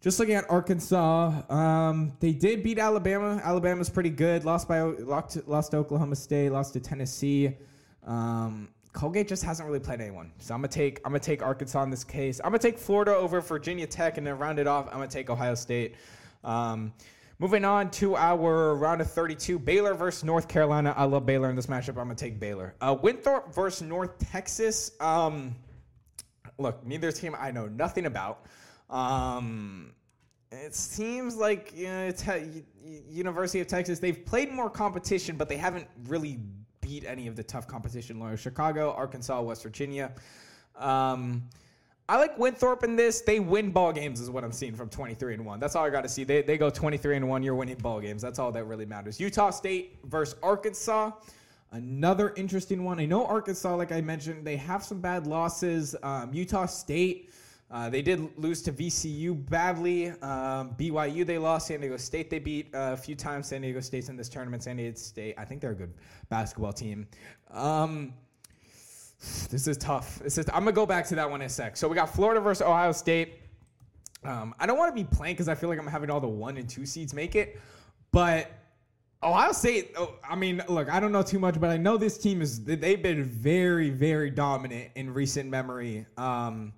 just 0.00 0.20
looking 0.20 0.34
at 0.34 0.48
Arkansas, 0.50 1.42
um, 1.50 2.12
they 2.20 2.32
did 2.32 2.62
beat 2.62 2.78
Alabama. 2.78 3.40
Alabama's 3.42 3.88
pretty 3.88 4.10
good. 4.10 4.44
Lost 4.44 4.68
by 4.68 4.80
lost 4.82 5.46
lost 5.48 5.72
to 5.72 5.78
Oklahoma 5.78 6.16
State. 6.16 6.50
Lost 6.50 6.74
to 6.74 6.80
Tennessee. 6.80 7.56
Um, 8.04 8.68
Colgate 8.92 9.28
just 9.28 9.42
hasn't 9.42 9.66
really 9.66 9.80
played 9.80 10.00
anyone, 10.00 10.32
so 10.38 10.54
I'm 10.54 10.60
gonna 10.60 10.68
take 10.68 11.00
I'm 11.04 11.12
gonna 11.12 11.20
take 11.20 11.42
Arkansas 11.42 11.82
in 11.82 11.90
this 11.90 12.04
case. 12.04 12.40
I'm 12.40 12.50
gonna 12.50 12.58
take 12.58 12.78
Florida 12.78 13.14
over 13.14 13.40
Virginia 13.40 13.86
Tech, 13.86 14.16
and 14.16 14.26
then 14.26 14.38
round 14.38 14.58
it 14.58 14.66
off. 14.66 14.86
I'm 14.86 14.94
gonna 14.94 15.08
take 15.08 15.28
Ohio 15.28 15.54
State. 15.54 15.96
Um, 16.44 16.92
moving 17.38 17.64
on 17.64 17.90
to 17.92 18.16
our 18.16 18.74
round 18.74 19.00
of 19.00 19.10
32, 19.10 19.58
Baylor 19.58 19.94
versus 19.94 20.24
North 20.24 20.48
Carolina. 20.48 20.94
I 20.96 21.04
love 21.04 21.26
Baylor 21.26 21.50
in 21.50 21.56
this 21.56 21.66
matchup. 21.66 21.90
I'm 21.90 21.94
gonna 21.94 22.14
take 22.14 22.40
Baylor. 22.40 22.74
Uh, 22.80 22.96
Winthrop 23.00 23.54
versus 23.54 23.82
North 23.82 24.18
Texas. 24.30 24.92
Um, 25.00 25.54
look, 26.58 26.84
neither 26.86 27.12
team 27.12 27.36
I 27.38 27.50
know 27.50 27.66
nothing 27.66 28.06
about. 28.06 28.46
Um, 28.88 29.92
it 30.52 30.74
seems 30.74 31.36
like 31.36 31.72
you 31.76 31.88
know, 31.88 32.10
te- 32.12 32.64
University 33.08 33.60
of 33.60 33.66
Texas 33.66 33.98
they've 33.98 34.24
played 34.24 34.50
more 34.52 34.70
competition, 34.70 35.36
but 35.36 35.48
they 35.48 35.56
haven't 35.56 35.88
really 36.06 36.38
beat 36.80 37.04
any 37.04 37.26
of 37.26 37.36
the 37.36 37.42
tough 37.42 37.66
competition. 37.66 38.20
Like 38.20 38.38
Chicago, 38.38 38.92
Arkansas, 38.92 39.40
West 39.42 39.62
Virginia. 39.62 40.12
Um, 40.76 41.42
I 42.08 42.16
like 42.18 42.38
Winthrop 42.38 42.84
in 42.84 42.94
this. 42.94 43.20
They 43.20 43.40
win 43.40 43.70
ball 43.70 43.92
games, 43.92 44.20
is 44.20 44.30
what 44.30 44.44
I'm 44.44 44.52
seeing 44.52 44.74
from 44.74 44.88
23 44.88 45.34
and 45.34 45.44
one. 45.44 45.58
That's 45.58 45.74
all 45.74 45.84
I 45.84 45.90
got 45.90 46.02
to 46.02 46.08
see. 46.08 46.24
They 46.24 46.42
they 46.42 46.56
go 46.56 46.70
23 46.70 47.16
and 47.16 47.28
one. 47.28 47.42
You're 47.42 47.54
winning 47.54 47.76
ball 47.76 48.00
games. 48.00 48.22
That's 48.22 48.38
all 48.38 48.52
that 48.52 48.64
really 48.64 48.86
matters. 48.86 49.18
Utah 49.18 49.50
State 49.50 49.98
versus 50.04 50.38
Arkansas. 50.42 51.10
Another 51.72 52.32
interesting 52.36 52.84
one. 52.84 53.00
I 53.00 53.06
know 53.06 53.26
Arkansas, 53.26 53.74
like 53.74 53.90
I 53.90 54.00
mentioned, 54.00 54.46
they 54.46 54.56
have 54.56 54.84
some 54.84 55.00
bad 55.00 55.26
losses. 55.26 55.96
Um, 56.02 56.32
Utah 56.32 56.66
State 56.66 57.30
uh, 57.68 57.90
they 57.90 58.00
did 58.00 58.30
lose 58.38 58.62
to 58.62 58.72
VCU 58.72 59.48
badly. 59.50 60.10
Um, 60.10 60.74
BYU 60.78 61.26
they 61.26 61.38
lost. 61.38 61.66
San 61.66 61.80
Diego 61.80 61.96
State 61.96 62.30
they 62.30 62.38
beat 62.38 62.72
uh, 62.74 62.92
a 62.92 62.96
few 62.96 63.16
times. 63.16 63.48
San 63.48 63.62
Diego 63.62 63.80
State's 63.80 64.08
in 64.08 64.16
this 64.16 64.28
tournament. 64.28 64.62
San 64.62 64.76
Diego 64.76 64.96
State, 64.96 65.34
I 65.36 65.44
think 65.44 65.60
they're 65.60 65.72
a 65.72 65.76
good 65.76 65.92
basketball 66.28 66.72
team. 66.72 67.08
Um, 67.50 68.14
this 69.50 69.66
is 69.66 69.76
tough. 69.76 70.18
This 70.20 70.38
is, 70.38 70.46
I'm 70.48 70.60
gonna 70.60 70.72
go 70.72 70.86
back 70.86 71.06
to 71.08 71.14
that 71.16 71.30
one 71.30 71.40
in 71.40 71.46
a 71.46 71.50
sec. 71.50 71.76
So 71.76 71.88
we 71.88 71.94
got 71.94 72.14
Florida 72.14 72.40
versus 72.40 72.62
Ohio 72.62 72.92
State. 72.92 73.40
Um, 74.24 74.54
I 74.58 74.66
don't 74.66 74.78
want 74.78 74.94
to 74.94 75.02
be 75.02 75.08
playing 75.08 75.34
because 75.34 75.48
I 75.48 75.54
feel 75.54 75.68
like 75.68 75.78
I'm 75.78 75.86
having 75.86 76.10
all 76.10 76.20
the 76.20 76.28
one 76.28 76.56
and 76.56 76.68
two 76.68 76.84
seeds 76.84 77.14
make 77.14 77.36
it, 77.36 77.60
but 78.10 78.50
Ohio 79.22 79.52
State. 79.52 79.92
Oh, 79.96 80.14
I 80.28 80.36
mean, 80.36 80.62
look, 80.68 80.88
I 80.88 81.00
don't 81.00 81.12
know 81.12 81.22
too 81.22 81.38
much, 81.38 81.60
but 81.60 81.70
I 81.70 81.76
know 81.76 81.96
this 81.96 82.18
team 82.18 82.42
is. 82.42 82.64
They've 82.64 83.02
been 83.02 83.24
very, 83.24 83.90
very 83.90 84.30
dominant 84.30 84.90
in 84.94 85.12
recent 85.12 85.48
memory. 85.48 86.06
Um, 86.16 86.72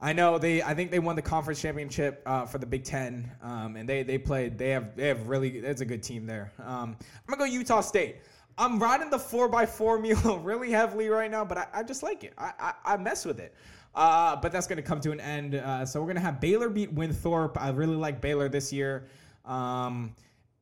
I 0.00 0.12
know 0.12 0.38
they. 0.38 0.62
I 0.62 0.74
think 0.74 0.90
they 0.90 0.98
won 0.98 1.16
the 1.16 1.22
conference 1.22 1.60
championship 1.60 2.22
uh, 2.26 2.46
for 2.46 2.58
the 2.58 2.66
Big 2.66 2.84
Ten, 2.84 3.30
um, 3.42 3.76
and 3.76 3.88
they 3.88 4.02
they 4.02 4.18
played. 4.18 4.58
They 4.58 4.70
have 4.70 4.96
they 4.96 5.08
have 5.08 5.26
really. 5.26 5.58
It's 5.58 5.80
a 5.80 5.86
good 5.86 6.02
team 6.02 6.26
there. 6.26 6.52
Um, 6.58 6.96
I'm 7.00 7.34
gonna 7.34 7.38
go 7.38 7.44
Utah 7.44 7.80
State. 7.80 8.16
I'm 8.58 8.78
riding 8.78 9.10
the 9.10 9.18
four 9.18 9.54
x 9.60 9.76
four 9.76 9.98
meal 10.00 10.38
really 10.42 10.70
heavily 10.70 11.08
right 11.08 11.30
now, 11.30 11.44
but 11.44 11.58
I, 11.58 11.66
I 11.74 11.82
just 11.82 12.02
like 12.02 12.24
it. 12.24 12.32
I, 12.38 12.52
I, 12.58 12.94
I 12.94 12.96
mess 12.96 13.24
with 13.24 13.40
it. 13.40 13.54
Uh, 13.94 14.36
but 14.36 14.52
that's 14.52 14.66
gonna 14.66 14.82
come 14.82 15.00
to 15.00 15.12
an 15.12 15.20
end. 15.20 15.54
Uh, 15.54 15.84
so 15.86 16.00
we're 16.00 16.08
gonna 16.08 16.20
have 16.20 16.40
Baylor 16.40 16.68
beat 16.68 16.92
Winthrop. 16.92 17.60
I 17.60 17.70
really 17.70 17.96
like 17.96 18.20
Baylor 18.20 18.48
this 18.48 18.72
year. 18.72 19.06
Um, 19.46 20.14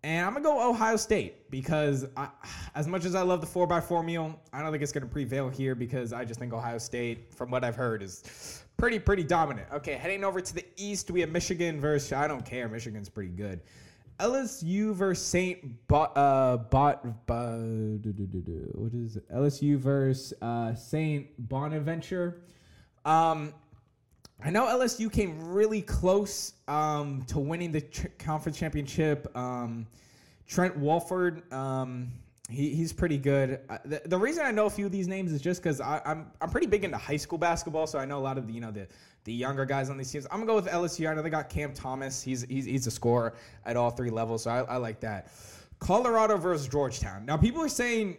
and 0.05 0.27
I'm 0.27 0.35
gonna 0.35 0.45
go 0.45 0.71
Ohio 0.71 0.97
State 0.97 1.51
because 1.51 2.07
I, 2.17 2.29
as 2.75 2.87
much 2.87 3.05
as 3.05 3.15
I 3.15 3.23
love 3.23 3.41
the 3.41 3.47
four 3.47 3.73
x 3.73 3.87
four 3.87 4.03
meal, 4.03 4.39
I 4.53 4.63
don't 4.63 4.71
think 4.71 4.83
it's 4.83 4.93
gonna 4.93 5.07
prevail 5.07 5.49
here 5.49 5.75
because 5.75 6.13
I 6.13 6.25
just 6.25 6.39
think 6.39 6.53
Ohio 6.53 6.79
State, 6.79 7.35
from 7.35 7.51
what 7.51 7.65
I've 7.65 7.75
heard, 7.75 8.03
is 8.03 8.65
pretty 8.77 8.99
pretty 8.99 9.25
dominant. 9.25 9.67
Okay, 9.73 9.95
heading 9.95 10.23
over 10.23 10.41
to 10.41 10.55
the 10.55 10.65
East, 10.77 11.11
we 11.11 11.21
have 11.21 11.31
Michigan 11.31 11.81
versus 11.81 12.13
I 12.13 12.29
don't 12.29 12.45
care. 12.45 12.69
Michigan's 12.69 13.09
pretty 13.09 13.31
good. 13.31 13.61
LSU 14.21 14.95
versus 14.95 15.25
Saint 15.25 15.87
Bot 15.89 16.17
uh 16.17 16.57
Bot, 16.57 17.05
what 17.05 18.93
is 18.95 19.17
it? 19.17 19.29
LSU 19.33 19.77
versus 19.77 20.33
uh, 20.41 20.75
Saint 20.75 21.27
Bonaventure. 21.49 22.43
Um, 23.05 23.53
I 24.43 24.51
know 24.51 24.67
LSU 24.67 25.11
came 25.11 25.53
really 25.53 25.83
close 25.83 26.55
um, 26.69 27.23
to 27.29 27.39
winning 27.39 27.73
the 27.73 27.81
conference 28.19 28.59
championship. 28.59 29.35
Um, 29.37 29.87
Trent 30.47 30.77
Wilford, 30.79 31.51
um, 31.53 32.13
he, 32.51 32.75
he's 32.75 32.93
pretty 32.93 33.17
good. 33.17 33.61
Uh, 33.69 33.79
the, 33.85 34.03
the 34.05 34.19
reason 34.19 34.45
I 34.45 34.51
know 34.51 34.67
a 34.67 34.71
few 34.71 34.87
of 34.87 34.93
these 34.93 35.09
names 35.09 35.33
is 35.33 35.41
just 35.41 35.63
because 35.63 35.81
I'm 35.81 36.31
I'm 36.41 36.51
pretty 36.51 36.67
big 36.67 36.85
into 36.85 36.99
high 36.99 37.17
school 37.17 37.39
basketball, 37.39 37.87
so 37.87 37.99
I 37.99 38.05
know 38.05 38.19
a 38.19 38.21
lot 38.21 38.37
of 38.37 38.47
the 38.47 38.53
you 38.53 38.61
know 38.61 38.71
the 38.71 38.87
the 39.25 39.33
younger 39.33 39.65
guys 39.65 39.91
on 39.91 39.97
these 39.97 40.11
teams. 40.11 40.27
I'm 40.31 40.39
gonna 40.39 40.47
go 40.47 40.55
with 40.55 40.67
LSU. 40.67 41.11
I 41.11 41.15
know 41.15 41.23
they 41.23 41.31
got 41.31 41.49
Cam 41.49 41.73
Thomas. 41.73 42.23
He's 42.23 42.43
he's, 42.43 42.67
he's 42.67 42.87
a 42.87 42.91
scorer 42.91 43.35
at 43.65 43.77
all 43.77 43.91
three 43.91 44.11
levels, 44.11 44.45
so 44.45 44.51
I, 44.51 44.63
I 44.63 44.77
like 44.77 45.01
that. 45.01 45.33
Colorado 45.79 46.37
versus 46.37 46.69
Georgetown. 46.69 47.27
Now 47.27 47.37
people 47.37 47.63
are 47.63 47.69
saying 47.69 48.17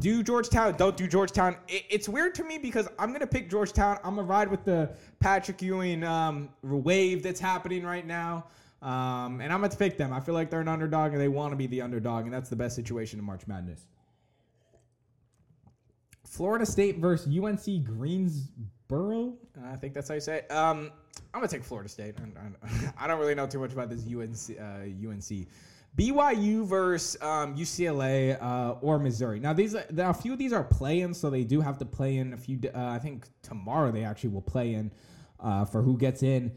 do 0.00 0.22
Georgetown, 0.22 0.74
don't 0.76 0.96
do 0.96 1.06
Georgetown. 1.06 1.56
It, 1.68 1.84
it's 1.88 2.08
weird 2.08 2.34
to 2.36 2.44
me 2.44 2.58
because 2.58 2.88
I'm 2.98 3.12
gonna 3.12 3.26
pick 3.26 3.50
Georgetown. 3.50 3.98
I'm 4.04 4.16
gonna 4.16 4.26
ride 4.26 4.50
with 4.50 4.64
the 4.64 4.90
Patrick 5.20 5.60
Ewing 5.62 6.04
um, 6.04 6.48
wave 6.62 7.22
that's 7.22 7.40
happening 7.40 7.84
right 7.84 8.06
now, 8.06 8.46
um, 8.82 9.40
and 9.40 9.52
I'm 9.52 9.60
gonna 9.60 9.76
pick 9.76 9.96
them. 9.96 10.12
I 10.12 10.20
feel 10.20 10.34
like 10.34 10.50
they're 10.50 10.60
an 10.60 10.68
underdog 10.68 11.12
and 11.12 11.20
they 11.20 11.28
want 11.28 11.52
to 11.52 11.56
be 11.56 11.66
the 11.66 11.82
underdog, 11.82 12.24
and 12.24 12.32
that's 12.32 12.48
the 12.48 12.56
best 12.56 12.76
situation 12.76 13.18
in 13.18 13.24
March 13.24 13.46
Madness. 13.46 13.86
Florida 16.24 16.66
State 16.66 16.98
versus 16.98 17.26
UNC 17.38 17.84
Greensboro. 18.88 19.34
I 19.64 19.76
think 19.76 19.94
that's 19.94 20.08
how 20.08 20.14
you 20.14 20.20
say 20.20 20.38
it. 20.38 20.52
Um, 20.52 20.90
I'm 21.34 21.40
gonna 21.40 21.48
take 21.48 21.64
Florida 21.64 21.88
State. 21.88 22.14
I, 22.98 23.04
I 23.04 23.06
don't 23.08 23.18
really 23.18 23.34
know 23.34 23.46
too 23.46 23.58
much 23.58 23.72
about 23.72 23.90
this 23.90 24.04
UNC. 24.04 24.58
Uh, 24.58 25.08
UNC. 25.08 25.48
BYU 25.96 26.66
versus 26.66 27.20
um, 27.22 27.56
UCLA 27.56 28.40
uh, 28.42 28.74
or 28.82 28.98
Missouri. 28.98 29.40
Now 29.40 29.54
these, 29.54 29.74
now 29.90 30.10
a 30.10 30.14
few 30.14 30.34
of 30.34 30.38
these 30.38 30.52
are 30.52 30.62
play-in, 30.62 31.14
so 31.14 31.30
they 31.30 31.42
do 31.42 31.62
have 31.62 31.78
to 31.78 31.86
play 31.86 32.18
in 32.18 32.34
a 32.34 32.36
few. 32.36 32.60
Uh, 32.74 32.78
I 32.78 32.98
think 32.98 33.26
tomorrow 33.42 33.90
they 33.90 34.04
actually 34.04 34.30
will 34.30 34.42
play 34.42 34.74
in 34.74 34.92
uh, 35.40 35.64
for 35.64 35.80
who 35.80 35.96
gets 35.96 36.22
in. 36.22 36.52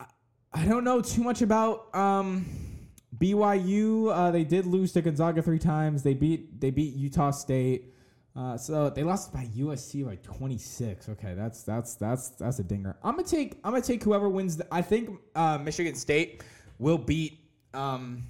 I, 0.00 0.06
I 0.52 0.64
don't 0.64 0.82
know 0.82 1.00
too 1.00 1.22
much 1.22 1.40
about 1.40 1.94
um, 1.94 2.46
BYU. 3.16 4.12
Uh, 4.12 4.32
they 4.32 4.42
did 4.42 4.66
lose 4.66 4.92
to 4.94 5.02
Gonzaga 5.02 5.40
three 5.40 5.60
times. 5.60 6.02
They 6.02 6.14
beat 6.14 6.60
they 6.60 6.70
beat 6.70 6.94
Utah 6.94 7.30
State. 7.30 7.94
Uh, 8.36 8.56
so 8.56 8.90
they 8.90 9.02
lost 9.02 9.32
by 9.32 9.46
USC 9.56 10.04
by 10.04 10.16
26. 10.16 11.08
Okay, 11.08 11.34
that's 11.34 11.62
that's 11.62 11.94
that's 11.94 12.28
that's 12.30 12.58
a 12.58 12.64
dinger. 12.64 12.96
I'm 13.02 13.16
gonna 13.16 13.26
take 13.26 13.54
I'm 13.64 13.72
gonna 13.72 13.82
take 13.82 14.04
whoever 14.04 14.28
wins. 14.28 14.58
The, 14.58 14.66
I 14.70 14.82
think 14.82 15.18
uh, 15.34 15.56
Michigan 15.58 15.94
State 15.94 16.42
will 16.78 16.98
beat 16.98 17.40
um, 17.72 18.24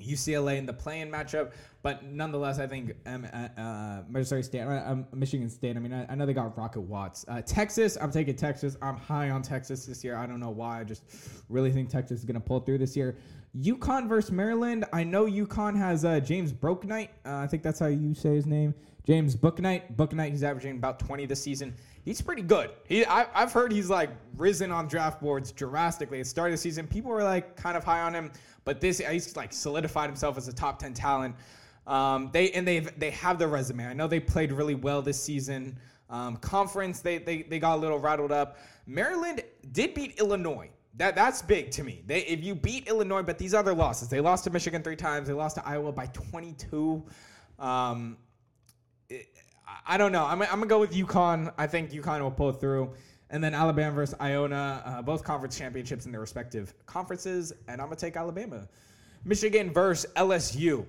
UCLA 0.00 0.58
in 0.58 0.66
the 0.66 0.72
play-in 0.72 1.10
matchup, 1.10 1.52
but 1.82 2.04
nonetheless, 2.04 2.58
I 2.58 2.66
think 2.66 2.92
um, 3.06 3.26
uh, 3.32 3.60
uh, 3.60 4.42
State, 4.42 4.60
uh, 4.60 4.96
Michigan 5.12 5.50
State. 5.50 5.76
I 5.76 5.80
mean, 5.80 5.92
I, 5.92 6.06
I, 6.10 6.14
know 6.14 6.26
they 6.26 6.32
got 6.32 6.56
Rocket 6.56 6.80
Watts. 6.80 7.24
Uh, 7.28 7.42
Texas, 7.42 7.96
I'm 8.00 8.10
taking 8.10 8.36
Texas. 8.36 8.76
I'm 8.80 8.96
high 8.96 9.30
on 9.30 9.42
Texas 9.42 9.86
this 9.86 10.04
year. 10.04 10.16
I 10.16 10.26
don't 10.26 10.40
know 10.40 10.50
why. 10.50 10.80
I 10.80 10.84
just 10.84 11.02
really 11.48 11.72
think 11.72 11.88
Texas 11.88 12.20
is 12.20 12.24
going 12.24 12.34
to 12.34 12.40
pull 12.40 12.60
through 12.60 12.78
this 12.78 12.96
year. 12.96 13.16
UConn 13.60 14.08
versus 14.08 14.30
Maryland. 14.30 14.84
I 14.92 15.04
know 15.04 15.26
UConn 15.26 15.76
has 15.76 16.04
uh, 16.04 16.20
James 16.20 16.52
Bouknight. 16.52 17.08
Uh, 17.24 17.36
I 17.36 17.46
think 17.46 17.62
that's 17.62 17.80
how 17.80 17.86
you 17.86 18.14
say 18.14 18.34
his 18.34 18.46
name. 18.46 18.74
James 19.06 19.34
Bouknight. 19.34 19.96
Bouknight. 19.96 20.30
He's 20.30 20.42
averaging 20.42 20.76
about 20.76 20.98
20 21.00 21.26
this 21.26 21.42
season 21.42 21.74
he's 22.08 22.22
pretty 22.22 22.40
good. 22.40 22.70
He, 22.86 23.04
I, 23.04 23.26
have 23.34 23.52
heard 23.52 23.70
he's 23.70 23.90
like 23.90 24.08
risen 24.38 24.72
on 24.72 24.88
draft 24.88 25.20
boards 25.20 25.52
drastically. 25.52 26.20
At 26.20 26.24
the 26.24 26.30
start 26.30 26.48
of 26.48 26.52
the 26.54 26.58
season, 26.58 26.86
people 26.86 27.10
were 27.10 27.22
like 27.22 27.54
kind 27.54 27.76
of 27.76 27.84
high 27.84 28.00
on 28.00 28.14
him, 28.14 28.32
but 28.64 28.80
this 28.80 28.98
he's 28.98 29.36
like 29.36 29.52
solidified 29.52 30.08
himself 30.08 30.38
as 30.38 30.48
a 30.48 30.52
top 30.52 30.78
ten 30.78 30.94
talent. 30.94 31.36
Um, 31.86 32.30
they 32.32 32.50
and 32.52 32.66
they 32.66 32.80
they 32.80 33.10
have 33.10 33.38
the 33.38 33.46
resume. 33.46 33.86
I 33.86 33.92
know 33.92 34.08
they 34.08 34.20
played 34.20 34.52
really 34.52 34.74
well 34.74 35.02
this 35.02 35.22
season. 35.22 35.78
Um, 36.08 36.38
conference, 36.38 37.00
they, 37.00 37.18
they 37.18 37.42
they 37.42 37.58
got 37.58 37.76
a 37.76 37.80
little 37.80 37.98
rattled 37.98 38.32
up. 38.32 38.56
Maryland 38.86 39.42
did 39.72 39.92
beat 39.92 40.18
Illinois. 40.18 40.70
That 40.94 41.14
that's 41.14 41.42
big 41.42 41.70
to 41.72 41.84
me. 41.84 42.02
They 42.06 42.20
if 42.20 42.42
you 42.42 42.54
beat 42.54 42.88
Illinois, 42.88 43.22
but 43.22 43.36
these 43.36 43.52
other 43.52 43.74
losses, 43.74 44.08
they 44.08 44.20
lost 44.20 44.44
to 44.44 44.50
Michigan 44.50 44.82
three 44.82 44.96
times. 44.96 45.28
They 45.28 45.34
lost 45.34 45.56
to 45.56 45.68
Iowa 45.68 45.92
by 45.92 46.06
22. 46.06 47.04
Um, 47.58 48.16
it, 49.10 49.26
I 49.86 49.96
don't 49.96 50.12
know. 50.12 50.24
I'm, 50.24 50.42
I'm 50.42 50.48
gonna 50.48 50.66
go 50.66 50.80
with 50.80 50.92
UConn. 50.92 51.52
I 51.56 51.66
think 51.66 51.90
UConn 51.90 52.20
will 52.20 52.30
pull 52.30 52.52
through. 52.52 52.92
And 53.30 53.42
then 53.44 53.54
Alabama 53.54 53.94
versus 53.94 54.14
Iona, 54.20 54.82
uh, 54.84 55.02
both 55.02 55.22
conference 55.22 55.56
championships 55.58 56.06
in 56.06 56.12
their 56.12 56.20
respective 56.20 56.74
conferences, 56.86 57.52
and 57.68 57.80
I'm 57.80 57.88
gonna 57.88 57.96
take 57.96 58.16
Alabama. 58.16 58.68
Michigan 59.24 59.72
versus 59.72 60.10
LSU. 60.14 60.86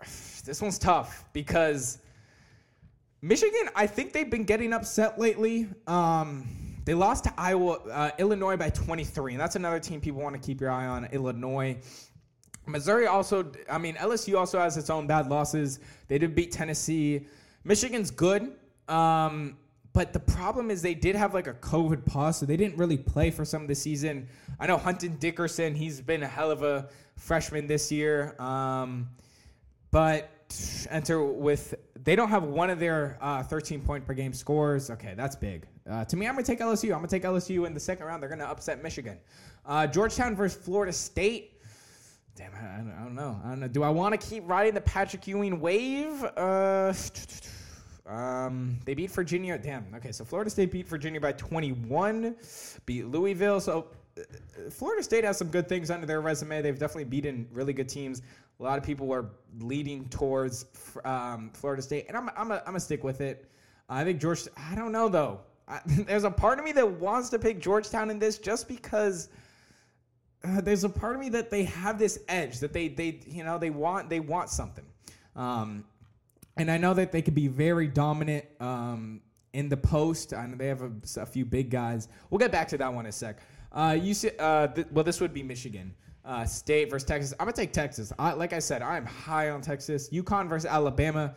This 0.44 0.60
one's 0.60 0.76
tough 0.76 1.24
because 1.32 1.98
Michigan, 3.20 3.68
I 3.76 3.86
think 3.86 4.12
they've 4.12 4.28
been 4.28 4.42
getting 4.42 4.72
upset 4.72 5.16
lately. 5.16 5.68
Um, 5.86 6.48
they 6.84 6.94
lost 6.94 7.22
to 7.24 7.34
Iowa, 7.38 7.74
uh, 7.74 8.10
Illinois 8.18 8.56
by 8.56 8.70
23, 8.70 9.34
and 9.34 9.40
that's 9.40 9.54
another 9.54 9.78
team 9.78 10.00
people 10.00 10.20
want 10.20 10.34
to 10.34 10.44
keep 10.44 10.60
your 10.60 10.70
eye 10.70 10.86
on. 10.86 11.04
Illinois. 11.12 11.78
Missouri 12.66 13.06
also, 13.06 13.50
I 13.70 13.78
mean, 13.78 13.94
LSU 13.96 14.38
also 14.38 14.58
has 14.58 14.76
its 14.76 14.90
own 14.90 15.06
bad 15.06 15.28
losses. 15.28 15.80
They 16.08 16.18
did 16.18 16.34
beat 16.34 16.52
Tennessee. 16.52 17.26
Michigan's 17.64 18.10
good. 18.10 18.52
Um, 18.88 19.56
but 19.92 20.12
the 20.12 20.20
problem 20.20 20.70
is 20.70 20.80
they 20.80 20.94
did 20.94 21.16
have 21.16 21.34
like 21.34 21.46
a 21.46 21.54
COVID 21.54 22.06
pause, 22.06 22.38
so 22.38 22.46
they 22.46 22.56
didn't 22.56 22.78
really 22.78 22.96
play 22.96 23.30
for 23.30 23.44
some 23.44 23.62
of 23.62 23.68
the 23.68 23.74
season. 23.74 24.26
I 24.58 24.66
know 24.66 24.78
Hunter 24.78 25.08
Dickinson, 25.08 25.74
he's 25.74 26.00
been 26.00 26.22
a 26.22 26.26
hell 26.26 26.50
of 26.50 26.62
a 26.62 26.88
freshman 27.16 27.66
this 27.66 27.92
year. 27.92 28.34
Um, 28.40 29.08
but 29.90 30.30
enter 30.90 31.22
with 31.24 31.74
they 32.04 32.16
don't 32.16 32.28
have 32.28 32.42
one 32.42 32.70
of 32.70 32.78
their 32.78 33.18
uh, 33.20 33.42
13 33.42 33.80
point 33.82 34.06
per 34.06 34.14
game 34.14 34.32
scores. 34.32 34.90
Okay, 34.90 35.14
that's 35.16 35.36
big. 35.36 35.66
Uh, 35.88 36.04
to 36.06 36.16
me, 36.16 36.26
I'm 36.26 36.34
gonna 36.34 36.46
take 36.46 36.60
LSU. 36.60 36.86
I'm 36.86 36.98
gonna 36.98 37.08
take 37.08 37.24
LSU 37.24 37.66
in 37.66 37.74
the 37.74 37.80
second 37.80 38.06
round. 38.06 38.22
They're 38.22 38.30
gonna 38.30 38.44
upset 38.44 38.82
Michigan. 38.82 39.18
Uh, 39.66 39.86
Georgetown 39.86 40.34
versus 40.34 40.62
Florida 40.62 40.92
State. 40.92 41.51
Damn, 42.34 42.52
I, 42.54 43.00
I, 43.00 43.04
don't 43.04 43.14
know. 43.14 43.40
I 43.44 43.50
don't 43.50 43.60
know. 43.60 43.68
Do 43.68 43.82
I 43.82 43.90
want 43.90 44.18
to 44.18 44.26
keep 44.28 44.48
riding 44.48 44.72
the 44.72 44.80
Patrick 44.80 45.26
Ewing 45.26 45.60
wave? 45.60 46.24
Uh, 46.36 46.94
um, 48.06 48.78
they 48.84 48.94
beat 48.94 49.10
Virginia. 49.10 49.58
Damn. 49.58 49.86
Okay, 49.94 50.12
so 50.12 50.24
Florida 50.24 50.50
State 50.50 50.72
beat 50.72 50.88
Virginia 50.88 51.20
by 51.20 51.32
21. 51.32 52.36
Beat 52.86 53.06
Louisville. 53.06 53.60
So 53.60 53.88
uh, 54.18 54.22
Florida 54.70 55.02
State 55.02 55.24
has 55.24 55.36
some 55.36 55.48
good 55.48 55.68
things 55.68 55.90
under 55.90 56.06
their 56.06 56.22
resume. 56.22 56.62
They've 56.62 56.78
definitely 56.78 57.04
beaten 57.04 57.46
really 57.52 57.74
good 57.74 57.88
teams. 57.88 58.22
A 58.60 58.62
lot 58.62 58.78
of 58.78 58.84
people 58.84 59.12
are 59.12 59.26
leading 59.58 60.08
towards 60.08 60.66
um, 61.04 61.50
Florida 61.52 61.82
State, 61.82 62.06
and 62.08 62.16
I'm 62.16 62.30
I'm 62.36 62.50
a, 62.52 62.58
I'm 62.58 62.66
gonna 62.66 62.80
stick 62.80 63.02
with 63.04 63.20
it. 63.20 63.50
I 63.88 64.04
think 64.04 64.20
George. 64.20 64.46
I 64.56 64.74
don't 64.74 64.92
know 64.92 65.08
though. 65.08 65.40
I, 65.68 65.80
there's 65.86 66.24
a 66.24 66.30
part 66.30 66.58
of 66.58 66.64
me 66.64 66.72
that 66.72 66.88
wants 66.88 67.28
to 67.30 67.38
pick 67.38 67.60
Georgetown 67.60 68.10
in 68.10 68.18
this 68.18 68.38
just 68.38 68.68
because 68.68 69.28
uh, 70.44 70.60
there's 70.60 70.84
a 70.84 70.88
part 70.88 71.14
of 71.14 71.20
me 71.20 71.28
that 71.30 71.50
they 71.50 71.64
have 71.64 71.98
this 71.98 72.18
edge 72.28 72.58
that 72.60 72.72
they 72.72 72.88
they 72.88 73.20
you 73.26 73.44
know 73.44 73.58
they 73.58 73.70
want 73.70 74.10
they 74.10 74.20
want 74.20 74.50
something, 74.50 74.84
um, 75.36 75.84
and 76.56 76.70
I 76.70 76.78
know 76.78 76.94
that 76.94 77.12
they 77.12 77.22
could 77.22 77.34
be 77.34 77.48
very 77.48 77.86
dominant 77.86 78.44
um, 78.60 79.20
in 79.52 79.68
the 79.68 79.76
post. 79.76 80.34
I 80.34 80.46
know 80.46 80.56
they 80.56 80.68
have 80.68 80.82
a, 80.82 80.92
a, 81.16 81.26
few 81.26 81.44
big 81.44 81.70
guys. 81.70 82.08
We'll 82.30 82.38
get 82.38 82.52
back 82.52 82.68
to 82.68 82.78
that 82.78 82.92
one 82.92 83.06
in 83.06 83.10
a 83.10 83.12
sec. 83.12 83.38
Uh, 83.70 83.96
you 84.00 84.14
see, 84.14 84.30
uh, 84.38 84.68
th- 84.68 84.88
well, 84.90 85.04
this 85.04 85.20
would 85.20 85.32
be 85.32 85.42
Michigan 85.42 85.94
uh, 86.24 86.44
State 86.44 86.90
versus 86.90 87.06
Texas. 87.06 87.32
I'm 87.38 87.46
gonna 87.46 87.52
take 87.56 87.72
Texas. 87.72 88.12
I, 88.18 88.32
like 88.32 88.52
I 88.52 88.58
said, 88.58 88.82
I'm 88.82 89.06
high 89.06 89.50
on 89.50 89.60
Texas. 89.60 90.10
UConn 90.10 90.48
versus 90.48 90.68
Alabama. 90.70 91.34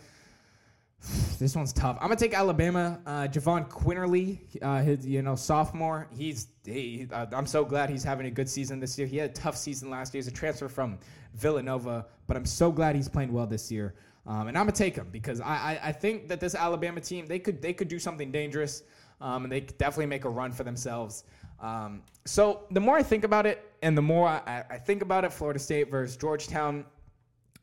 This 1.39 1.55
one's 1.55 1.73
tough. 1.73 1.97
I'm 1.99 2.07
gonna 2.07 2.19
take 2.19 2.33
Alabama. 2.33 2.99
Uh, 3.05 3.27
Jahvon 3.27 3.69
Quinerly, 3.69 4.39
uh, 4.61 4.81
his 4.81 5.05
you 5.05 5.21
know 5.21 5.35
sophomore. 5.35 6.07
He's 6.15 6.47
he, 6.65 7.07
uh, 7.11 7.27
I'm 7.31 7.45
so 7.45 7.63
glad 7.63 7.89
he's 7.89 8.03
having 8.03 8.25
a 8.25 8.31
good 8.31 8.49
season 8.49 8.79
this 8.79 8.97
year. 8.97 9.07
He 9.07 9.17
had 9.17 9.29
a 9.29 9.33
tough 9.33 9.57
season 9.57 9.89
last 9.89 10.13
year. 10.13 10.19
He's 10.19 10.27
a 10.27 10.31
transfer 10.31 10.67
from 10.67 10.97
Villanova, 11.35 12.05
but 12.27 12.37
I'm 12.37 12.45
so 12.45 12.71
glad 12.71 12.95
he's 12.95 13.09
playing 13.09 13.31
well 13.31 13.45
this 13.45 13.71
year. 13.71 13.95
Um, 14.25 14.47
and 14.47 14.57
I'm 14.57 14.63
gonna 14.63 14.71
take 14.71 14.95
him 14.95 15.09
because 15.11 15.39
I, 15.41 15.45
I, 15.55 15.79
I 15.83 15.91
think 15.91 16.27
that 16.29 16.39
this 16.39 16.55
Alabama 16.55 17.01
team 17.01 17.27
they 17.27 17.39
could 17.39 17.61
they 17.61 17.73
could 17.73 17.87
do 17.87 17.99
something 17.99 18.31
dangerous, 18.31 18.83
um, 19.21 19.43
and 19.43 19.51
they 19.51 19.61
could 19.61 19.77
definitely 19.77 20.07
make 20.07 20.25
a 20.25 20.29
run 20.29 20.51
for 20.51 20.63
themselves. 20.63 21.25
Um, 21.59 22.01
so 22.25 22.63
the 22.71 22.79
more 22.79 22.97
I 22.97 23.03
think 23.03 23.23
about 23.23 23.45
it, 23.45 23.71
and 23.83 23.97
the 23.97 24.01
more 24.01 24.27
I, 24.27 24.63
I 24.69 24.77
think 24.77 25.01
about 25.01 25.23
it, 25.25 25.31
Florida 25.31 25.59
State 25.59 25.91
versus 25.91 26.17
Georgetown. 26.17 26.85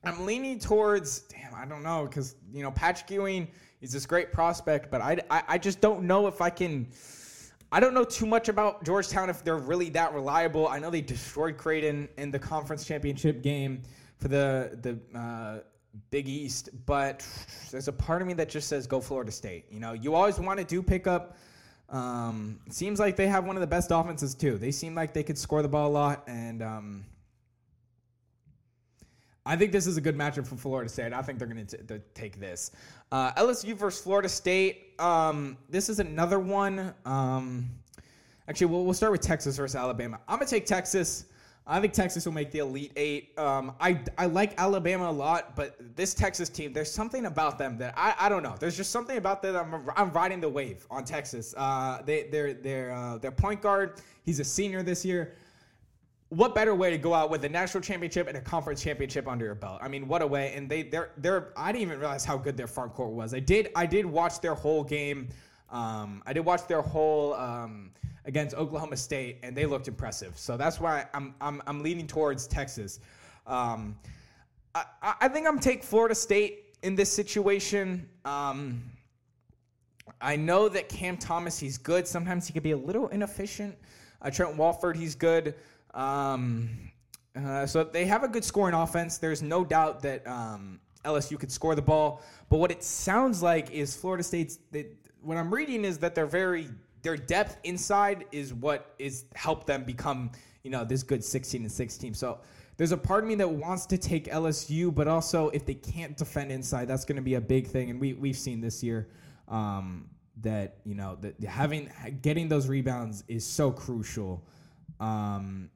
I'm 0.05 0.27
leaning 0.27 0.59
towards, 0.59 1.21
damn, 1.21 1.55
I 1.55 1.65
don't 1.65 1.83
know, 1.83 2.07
because 2.07 2.35
you 2.53 2.63
know 2.63 2.71
Patrick 2.71 3.11
Ewing 3.11 3.49
is 3.81 3.93
this 3.93 4.07
great 4.07 4.33
prospect, 4.33 4.91
but 4.91 5.01
I, 5.01 5.19
I, 5.31 5.43
I 5.49 5.59
just 5.59 5.81
don't 5.81 6.05
know 6.05 6.27
if 6.27 6.41
I 6.41 6.51
can. 6.51 6.89
I 7.71 7.81
don't 7.81 7.95
know 7.95 8.05
too 8.05 8.27
much 8.27 8.49
about 8.49 8.85
Georgetown 8.85 9.31
if 9.31 9.43
they're 9.43 9.57
really 9.57 9.89
that 9.91 10.13
reliable. 10.13 10.69
I 10.69 10.79
know 10.79 10.91
they 10.91 11.01
destroyed 11.01 11.57
Creighton 11.57 12.09
in 12.19 12.31
the 12.31 12.39
conference 12.39 12.85
championship 12.85 13.43
game 13.43 13.83
for 14.19 14.29
the 14.29 14.79
the 14.83 15.19
uh, 15.19 15.61
Big 16.11 16.29
East, 16.29 16.71
but 16.87 17.27
there's 17.71 17.89
a 17.89 17.93
part 17.93 18.23
of 18.23 18.29
me 18.29 18.35
that 18.35 18.49
just 18.49 18.69
says 18.69 18.87
go 18.87 19.01
Florida 19.01 19.31
State. 19.31 19.67
You 19.71 19.81
know, 19.81 19.93
you 19.93 20.15
always 20.15 20.39
want 20.39 20.59
to 20.59 20.65
do 20.65 20.83
pick 20.83 21.07
up. 21.07 21.37
Um, 21.89 22.59
seems 22.71 22.99
like 22.99 23.17
they 23.17 23.27
have 23.27 23.45
one 23.45 23.57
of 23.57 23.61
the 23.61 23.67
best 23.67 23.91
offenses 23.91 24.35
too. 24.35 24.57
They 24.57 24.71
seem 24.71 24.95
like 24.95 25.13
they 25.13 25.23
could 25.23 25.37
score 25.37 25.63
the 25.63 25.69
ball 25.69 25.89
a 25.89 25.93
lot, 25.93 26.25
and 26.27 26.63
um, 26.63 27.05
I 29.45 29.57
think 29.57 29.73
this 29.73 29.87
is 29.87 29.97
a 29.97 30.01
good 30.01 30.17
matchup 30.17 30.47
for 30.47 30.57
Florida 30.57 30.89
State. 30.89 31.13
I 31.13 31.21
think 31.23 31.39
they're 31.39 31.49
going 31.49 31.67
to 31.67 31.99
take 32.15 32.39
this. 32.39 32.71
Uh, 33.11 33.33
LSU 33.33 33.75
versus 33.75 34.01
Florida 34.03 34.29
State. 34.29 34.95
Um, 35.01 35.59
this 35.69 35.89
is 35.89 35.99
another 35.99 36.39
one. 36.39 36.95
Um, 37.05 37.69
actually, 38.49 38.69
we'll, 38.69 38.85
we'll 38.85 38.95
start 38.95 39.11
with 39.11 39.21
Texas 39.21 39.57
versus 39.57 39.75
Alabama. 39.75 40.21
I'm 40.29 40.37
going 40.37 40.47
to 40.47 40.55
take 40.55 40.67
Texas. 40.67 41.27
I 41.67 41.81
think 41.81 41.93
Texas 41.93 42.25
will 42.25 42.33
make 42.33 42.53
the 42.53 42.61
Elite 42.61 42.93
Eight. 42.97 43.37
Um, 43.39 43.75
I, 43.81 44.01
I 44.17 44.27
like 44.27 44.61
Alabama 44.61 45.11
a 45.11 45.13
lot, 45.13 45.57
but 45.57 45.77
this 45.97 46.15
Texas 46.15 46.49
team, 46.49 46.73
there's 46.73 46.91
something 46.91 47.27
about 47.27 47.59
them 47.59 47.79
that 47.79 47.95
I, 47.97 48.15
I 48.19 48.29
don't 48.29 48.43
know. 48.43 48.55
There's 48.59 48.77
just 48.77 48.91
something 48.91 49.17
about 49.17 49.43
them. 49.43 49.57
I'm, 49.57 49.91
I'm 49.97 50.13
riding 50.13 50.41
the 50.41 50.49
wave 50.49 50.87
on 50.91 51.05
Texas. 51.05 51.55
Uh, 51.57 52.03
they, 52.05 52.29
they're, 52.31 52.55
they're, 52.55 52.93
uh, 52.93 53.19
their 53.19 53.31
point 53.31 53.61
guard, 53.61 54.01
he's 54.23 54.41
a 54.41 54.45
senior 54.45 54.83
this 54.83 55.05
year. 55.05 55.35
What 56.33 56.55
better 56.55 56.75
way 56.75 56.89
to 56.89 56.97
go 56.97 57.13
out 57.13 57.29
with 57.29 57.45
a 57.45 57.49
national 57.51 57.83
championship 57.83 58.27
and 58.27 58.39
a 58.39 58.41
conference 58.41 58.83
championship 58.83 59.29
under 59.29 59.45
your 59.45 59.55
belt? 59.55 59.81
I 59.83 59.89
mean, 59.89 60.09
what 60.09 60.23
a 60.23 60.27
way! 60.27 60.55
And 60.55 60.67
they, 60.67 60.83
they're, 60.83 61.11
they're. 61.19 61.53
I 61.59 61.73
didn't 61.73 61.83
even 61.83 61.99
realize 61.99 62.25
how 62.25 62.39
good 62.39 62.57
their 62.57 62.67
front 62.67 62.95
court 62.95 63.11
was. 63.11 63.35
I 63.35 63.39
did, 63.41 63.69
I 63.77 63.85
did 63.85 64.07
watch 64.07 64.41
their 64.41 64.55
whole 64.55 64.83
game. 64.83 65.29
Um, 65.69 66.23
I 66.25 66.33
did 66.33 66.41
watch 66.41 66.67
their 66.67 66.81
whole 66.81 67.35
um, 67.35 67.91
against 68.25 68.57
Oklahoma 68.57 68.97
State, 68.97 69.41
and 69.43 69.55
they 69.55 69.67
looked 69.67 69.89
impressive. 69.89 70.39
So 70.39 70.57
that's 70.57 70.81
why 70.81 71.05
I'm 71.13 71.35
I'm, 71.43 71.61
I'm 71.67 71.83
leaning 71.83 72.07
towards 72.07 72.47
Texas. 72.47 72.99
Um, 73.47 73.95
I, 74.75 74.85
I 75.21 75.29
think 75.29 75.47
I'm 75.47 75.59
take 75.59 75.85
Florida 75.85 76.15
State 76.15 76.77
in 76.83 76.95
this 76.95 77.13
situation. 77.13 78.09
Um, 78.25 78.83
I 80.23 80.37
know 80.37 80.71
that 80.71 80.89
Cam 80.89 81.19
Thomas, 81.19 81.59
he's 81.59 81.77
good. 81.77 82.09
Sometimes 82.09 82.47
he 82.47 82.55
could 82.55 82.63
be 82.63 82.71
a 82.71 82.77
little 82.79 83.09
inefficient. 83.09 83.77
Uh, 84.23 84.31
Trent 84.31 84.57
Walford, 84.57 84.97
he's 84.97 85.15
good. 85.15 85.57
Um, 85.95 86.71
uh, 87.37 87.67
so 87.67 87.85
they 87.85 88.05
have 88.07 88.25
a 88.25 88.29
good 88.29 88.45
scoring 88.45 88.75
offense. 88.75 89.19
There's 89.19 89.43
no 89.43 89.65
doubt 89.65 90.03
that 90.03 90.27
um, 90.27 90.81
LSU 91.05 91.39
could 91.39 91.51
score 91.51 91.75
the 91.75 91.83
ball. 91.83 92.23
But 92.49 92.59
what 92.59 92.71
it 92.71 92.83
sounds 92.83 93.43
like 93.43 93.71
is 93.71 93.97
Florida 93.97 94.23
State's. 94.23 94.59
They, 94.71 94.87
what 95.23 95.37
I'm 95.37 95.53
reading 95.53 95.85
is 95.85 95.99
that 95.99 96.15
they're 96.15 96.27
very 96.27 96.69
their 97.03 97.17
depth 97.17 97.59
inside 97.65 98.25
is 98.33 98.55
what 98.55 98.95
is 98.99 99.25
helped 99.35 99.67
them 99.67 99.85
become, 99.85 100.31
you 100.63 100.71
know, 100.71 100.85
this 100.85 101.03
good 101.03 101.25
16 101.25 101.63
and 101.63 101.73
6 101.73 101.97
team. 101.97 102.15
So 102.15 102.39
there's 102.77 102.93
a 102.93 102.97
part 102.97 103.25
of 103.25 103.29
me 103.29 103.35
that 103.37 103.51
wants 103.51 103.87
to 103.87 103.99
take 103.99 104.27
LSU, 104.27 104.95
but 104.95 105.09
also 105.09 105.49
if 105.51 105.67
they 105.67 105.75
can't 105.75 106.17
defend 106.17 106.53
inside, 106.53 106.89
that's 106.89 107.05
going 107.05 107.17
to 107.17 107.23
be 107.23 107.35
a 107.35 107.41
big 107.41 107.67
thing. 107.67 107.91
And 107.91 108.01
we 108.01 108.15
we've 108.15 108.37
seen 108.37 108.61
this 108.61 108.83
year 108.83 109.09
um, 109.49 110.09
that 110.41 110.79
you 110.85 110.95
know 110.95 111.17
that 111.21 111.43
having 111.45 111.91
getting 112.23 112.49
those 112.49 112.69
rebounds 112.69 113.25
is 113.29 113.45
so 113.45 113.71
crucial. 113.71 114.45
Um, 115.01 115.71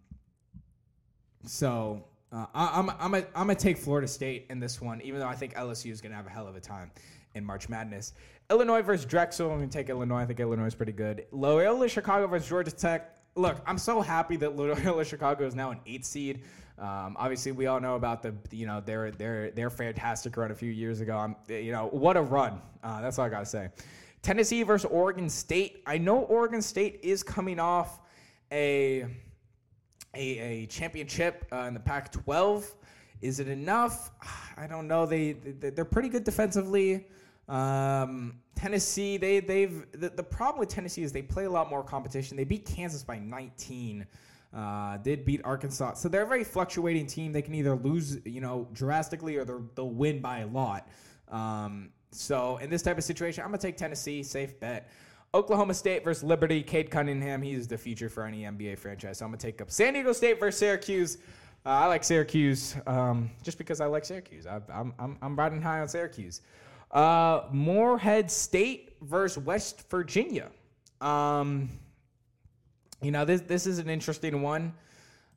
so 1.48 2.04
uh, 2.32 2.46
I, 2.54 2.78
am 2.78 2.90
I'm 2.90 2.96
I'm 3.00 3.14
a, 3.14 3.18
I'm 3.18 3.46
gonna 3.46 3.54
take 3.54 3.78
Florida 3.78 4.08
State 4.08 4.46
in 4.50 4.60
this 4.60 4.80
one, 4.80 5.00
even 5.02 5.20
though 5.20 5.26
I 5.26 5.34
think 5.34 5.54
LSU 5.54 5.90
is 5.90 6.00
gonna 6.00 6.14
have 6.14 6.26
a 6.26 6.30
hell 6.30 6.46
of 6.46 6.56
a 6.56 6.60
time 6.60 6.90
in 7.34 7.44
March 7.44 7.68
Madness. 7.68 8.12
Illinois 8.50 8.82
versus 8.82 9.06
Drexel. 9.06 9.50
I'm 9.50 9.60
to 9.60 9.66
take 9.66 9.88
Illinois. 9.88 10.20
I 10.20 10.26
think 10.26 10.40
Illinois 10.40 10.66
is 10.66 10.74
pretty 10.74 10.92
good. 10.92 11.26
Loyola 11.32 11.88
Chicago 11.88 12.26
versus 12.26 12.48
Georgia 12.48 12.70
Tech. 12.70 13.16
Look, 13.34 13.60
I'm 13.66 13.78
so 13.78 14.00
happy 14.00 14.36
that 14.36 14.56
Loyola 14.56 15.04
Chicago 15.04 15.46
is 15.46 15.54
now 15.54 15.70
an 15.70 15.80
eight 15.86 16.04
seed. 16.04 16.42
Um, 16.78 17.16
obviously, 17.18 17.52
we 17.52 17.66
all 17.66 17.80
know 17.80 17.96
about 17.96 18.22
the 18.22 18.34
you 18.50 18.66
know 18.66 18.80
their 18.80 19.10
their 19.10 19.50
their 19.50 19.70
fantastic 19.70 20.36
run 20.36 20.50
a 20.50 20.54
few 20.54 20.70
years 20.70 21.00
ago. 21.00 21.16
I'm, 21.16 21.36
you 21.48 21.72
know 21.72 21.88
what 21.88 22.16
a 22.16 22.22
run. 22.22 22.60
Uh, 22.82 23.00
that's 23.00 23.18
all 23.18 23.24
I 23.24 23.28
gotta 23.28 23.46
say. 23.46 23.68
Tennessee 24.22 24.62
versus 24.62 24.90
Oregon 24.90 25.28
State. 25.28 25.82
I 25.86 25.98
know 25.98 26.18
Oregon 26.18 26.60
State 26.60 27.00
is 27.02 27.22
coming 27.22 27.58
off 27.58 28.00
a 28.52 29.06
a, 30.16 30.38
a 30.38 30.66
championship 30.66 31.46
uh, 31.52 31.64
in 31.68 31.74
the 31.74 31.80
Pac-12. 31.80 32.64
Is 33.20 33.40
it 33.40 33.48
enough? 33.48 34.10
I 34.56 34.66
don't 34.66 34.88
know. 34.88 35.06
They, 35.06 35.32
they 35.32 35.70
they're 35.70 35.84
pretty 35.84 36.08
good 36.08 36.24
defensively. 36.24 37.06
Um, 37.48 38.40
Tennessee, 38.54 39.16
they 39.18 39.40
they've 39.40 39.86
the, 39.92 40.08
the 40.08 40.22
problem 40.22 40.58
with 40.58 40.68
Tennessee 40.68 41.02
is 41.02 41.12
they 41.12 41.22
play 41.22 41.44
a 41.44 41.50
lot 41.50 41.70
more 41.70 41.82
competition. 41.82 42.36
They 42.36 42.44
beat 42.44 42.64
Kansas 42.64 43.02
by 43.02 43.18
19. 43.18 44.06
Uh, 44.54 44.96
did 44.98 45.24
beat 45.26 45.42
Arkansas, 45.44 45.94
so 45.94 46.08
they're 46.08 46.22
a 46.22 46.26
very 46.26 46.44
fluctuating 46.44 47.06
team. 47.06 47.30
They 47.30 47.42
can 47.42 47.54
either 47.54 47.74
lose, 47.74 48.18
you 48.24 48.40
know, 48.40 48.66
drastically, 48.72 49.36
or 49.36 49.44
they'll 49.44 49.90
win 49.90 50.20
by 50.20 50.38
a 50.38 50.46
lot. 50.46 50.88
Um, 51.28 51.90
so 52.10 52.56
in 52.58 52.70
this 52.70 52.80
type 52.80 52.96
of 52.96 53.04
situation, 53.04 53.44
I'm 53.44 53.50
gonna 53.50 53.58
take 53.58 53.76
Tennessee, 53.76 54.22
safe 54.22 54.58
bet. 54.58 54.88
Oklahoma 55.36 55.74
State 55.74 56.02
versus 56.02 56.24
Liberty. 56.24 56.62
Cade 56.62 56.90
Cunningham, 56.90 57.42
he's 57.42 57.68
the 57.68 57.76
future 57.76 58.08
for 58.08 58.24
any 58.24 58.44
NBA 58.44 58.78
franchise. 58.78 59.18
So 59.18 59.26
I'm 59.26 59.30
gonna 59.30 59.38
take 59.38 59.60
up 59.60 59.70
San 59.70 59.92
Diego 59.92 60.12
State 60.14 60.40
versus 60.40 60.58
Syracuse. 60.58 61.18
Uh, 61.66 61.68
I 61.68 61.86
like 61.86 62.04
Syracuse 62.04 62.74
um, 62.86 63.30
just 63.42 63.58
because 63.58 63.82
I 63.82 63.86
like 63.86 64.06
Syracuse. 64.06 64.46
I, 64.46 64.62
I'm, 64.72 64.94
I'm, 64.98 65.18
I'm 65.20 65.36
riding 65.36 65.60
high 65.60 65.80
on 65.80 65.88
Syracuse. 65.88 66.40
Uh, 66.90 67.42
Morehead 67.52 68.30
State 68.30 68.96
versus 69.02 69.44
West 69.44 69.90
Virginia. 69.90 70.48
Um, 71.02 71.68
you 73.02 73.10
know, 73.10 73.26
this 73.26 73.42
this 73.42 73.66
is 73.66 73.78
an 73.78 73.90
interesting 73.90 74.40
one. 74.40 74.72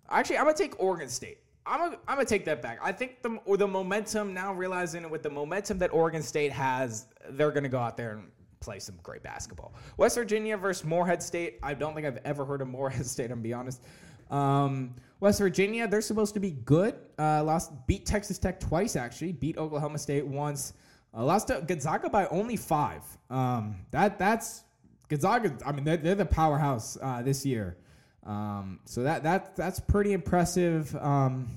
Actually, 0.09 0.37
I'm 0.37 0.45
gonna 0.45 0.55
take 0.55 0.81
Oregon 0.81 1.09
State. 1.09 1.39
I'm 1.65 1.79
gonna, 1.79 1.97
I'm 2.07 2.15
gonna 2.15 2.25
take 2.25 2.45
that 2.45 2.61
back. 2.61 2.79
I 2.81 2.93
think 2.93 3.21
the 3.21 3.37
the 3.57 3.67
momentum 3.67 4.33
now 4.33 4.53
realizing 4.53 5.09
with 5.09 5.23
the 5.23 5.29
momentum 5.29 5.77
that 5.79 5.91
Oregon 5.91 6.21
State 6.21 6.53
has, 6.53 7.07
they're 7.31 7.51
gonna 7.51 7.67
go 7.67 7.79
out 7.79 7.97
there 7.97 8.11
and 8.11 8.31
play 8.59 8.79
some 8.79 8.95
great 9.03 9.23
basketball. 9.23 9.73
West 9.97 10.15
Virginia 10.15 10.57
versus 10.57 10.85
Morehead 10.85 11.21
State. 11.21 11.59
I 11.63 11.73
don't 11.73 11.93
think 11.95 12.05
I've 12.05 12.19
ever 12.25 12.45
heard 12.45 12.61
of 12.61 12.67
Morehead 12.67 13.05
State. 13.15 13.31
I'm 13.31 13.41
be 13.41 13.53
honest. 13.53 13.83
Um, 14.29 14.95
West 15.19 15.39
Virginia, 15.39 15.87
they're 15.87 16.01
supposed 16.01 16.33
to 16.35 16.39
be 16.39 16.51
good. 16.51 16.95
Uh, 17.17 17.43
lost, 17.43 17.71
beat 17.87 18.05
Texas 18.05 18.37
Tech 18.37 18.59
twice 18.59 18.95
actually. 18.95 19.31
Beat 19.31 19.57
Oklahoma 19.57 19.97
State 19.97 20.25
once. 20.25 20.73
Uh, 21.13 21.25
lost 21.25 21.47
to 21.47 21.61
Gonzaga 21.65 22.09
by 22.09 22.27
only 22.27 22.55
five. 22.55 23.03
Um, 23.29 23.75
that 23.91 24.19
that's 24.19 24.63
Gonzaga. 25.07 25.57
I 25.65 25.71
mean, 25.71 25.83
they're, 25.83 25.97
they're 25.97 26.15
the 26.15 26.25
powerhouse 26.25 26.97
uh, 27.01 27.21
this 27.21 27.45
year. 27.45 27.77
Um, 28.25 28.79
so 28.85 29.03
that 29.03 29.23
that 29.23 29.55
that's 29.55 29.79
pretty 29.79 30.13
impressive. 30.13 30.95
Um, 30.97 31.49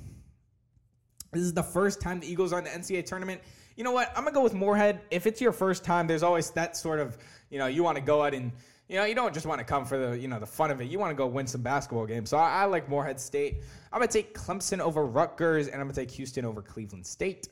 this 1.32 1.42
is 1.42 1.52
the 1.52 1.62
first 1.62 2.00
time 2.00 2.20
the 2.20 2.30
Eagles 2.30 2.52
are 2.52 2.58
in 2.58 2.64
the 2.64 2.70
NCAA 2.70 3.04
tournament. 3.04 3.42
You 3.82 3.84
know 3.84 3.90
what? 3.94 4.12
I'm 4.16 4.22
gonna 4.22 4.32
go 4.32 4.44
with 4.44 4.54
Morehead. 4.54 5.00
If 5.10 5.26
it's 5.26 5.40
your 5.40 5.50
first 5.50 5.82
time, 5.82 6.06
there's 6.06 6.22
always 6.22 6.50
that 6.50 6.76
sort 6.76 7.00
of 7.00 7.18
you 7.50 7.58
know 7.58 7.66
you 7.66 7.82
want 7.82 7.96
to 7.96 8.00
go 8.00 8.22
out 8.22 8.32
and 8.32 8.52
you 8.88 8.94
know 8.94 9.04
you 9.04 9.16
don't 9.16 9.34
just 9.34 9.44
want 9.44 9.58
to 9.58 9.64
come 9.64 9.84
for 9.84 9.98
the 9.98 10.16
you 10.16 10.28
know 10.28 10.38
the 10.38 10.46
fun 10.46 10.70
of 10.70 10.80
it. 10.80 10.84
You 10.84 11.00
want 11.00 11.10
to 11.10 11.16
go 11.16 11.26
win 11.26 11.48
some 11.48 11.62
basketball 11.62 12.06
games. 12.06 12.30
So 12.30 12.36
I, 12.36 12.62
I 12.62 12.64
like 12.66 12.88
Morehead 12.88 13.18
State. 13.18 13.56
I'm 13.92 13.98
gonna 13.98 14.06
take 14.06 14.38
Clemson 14.38 14.78
over 14.78 15.04
Rutgers, 15.04 15.66
and 15.66 15.80
I'm 15.80 15.88
gonna 15.88 15.94
take 15.94 16.12
Houston 16.12 16.44
over 16.44 16.62
Cleveland 16.62 17.04
State. 17.04 17.48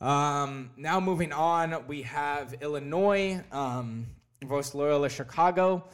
Um, 0.00 0.70
now 0.78 0.98
moving 0.98 1.34
on, 1.34 1.86
we 1.86 2.00
have 2.00 2.54
Illinois 2.62 3.44
um, 3.52 4.06
versus 4.46 4.74
Loyola 4.74 5.10
Chicago. 5.10 5.84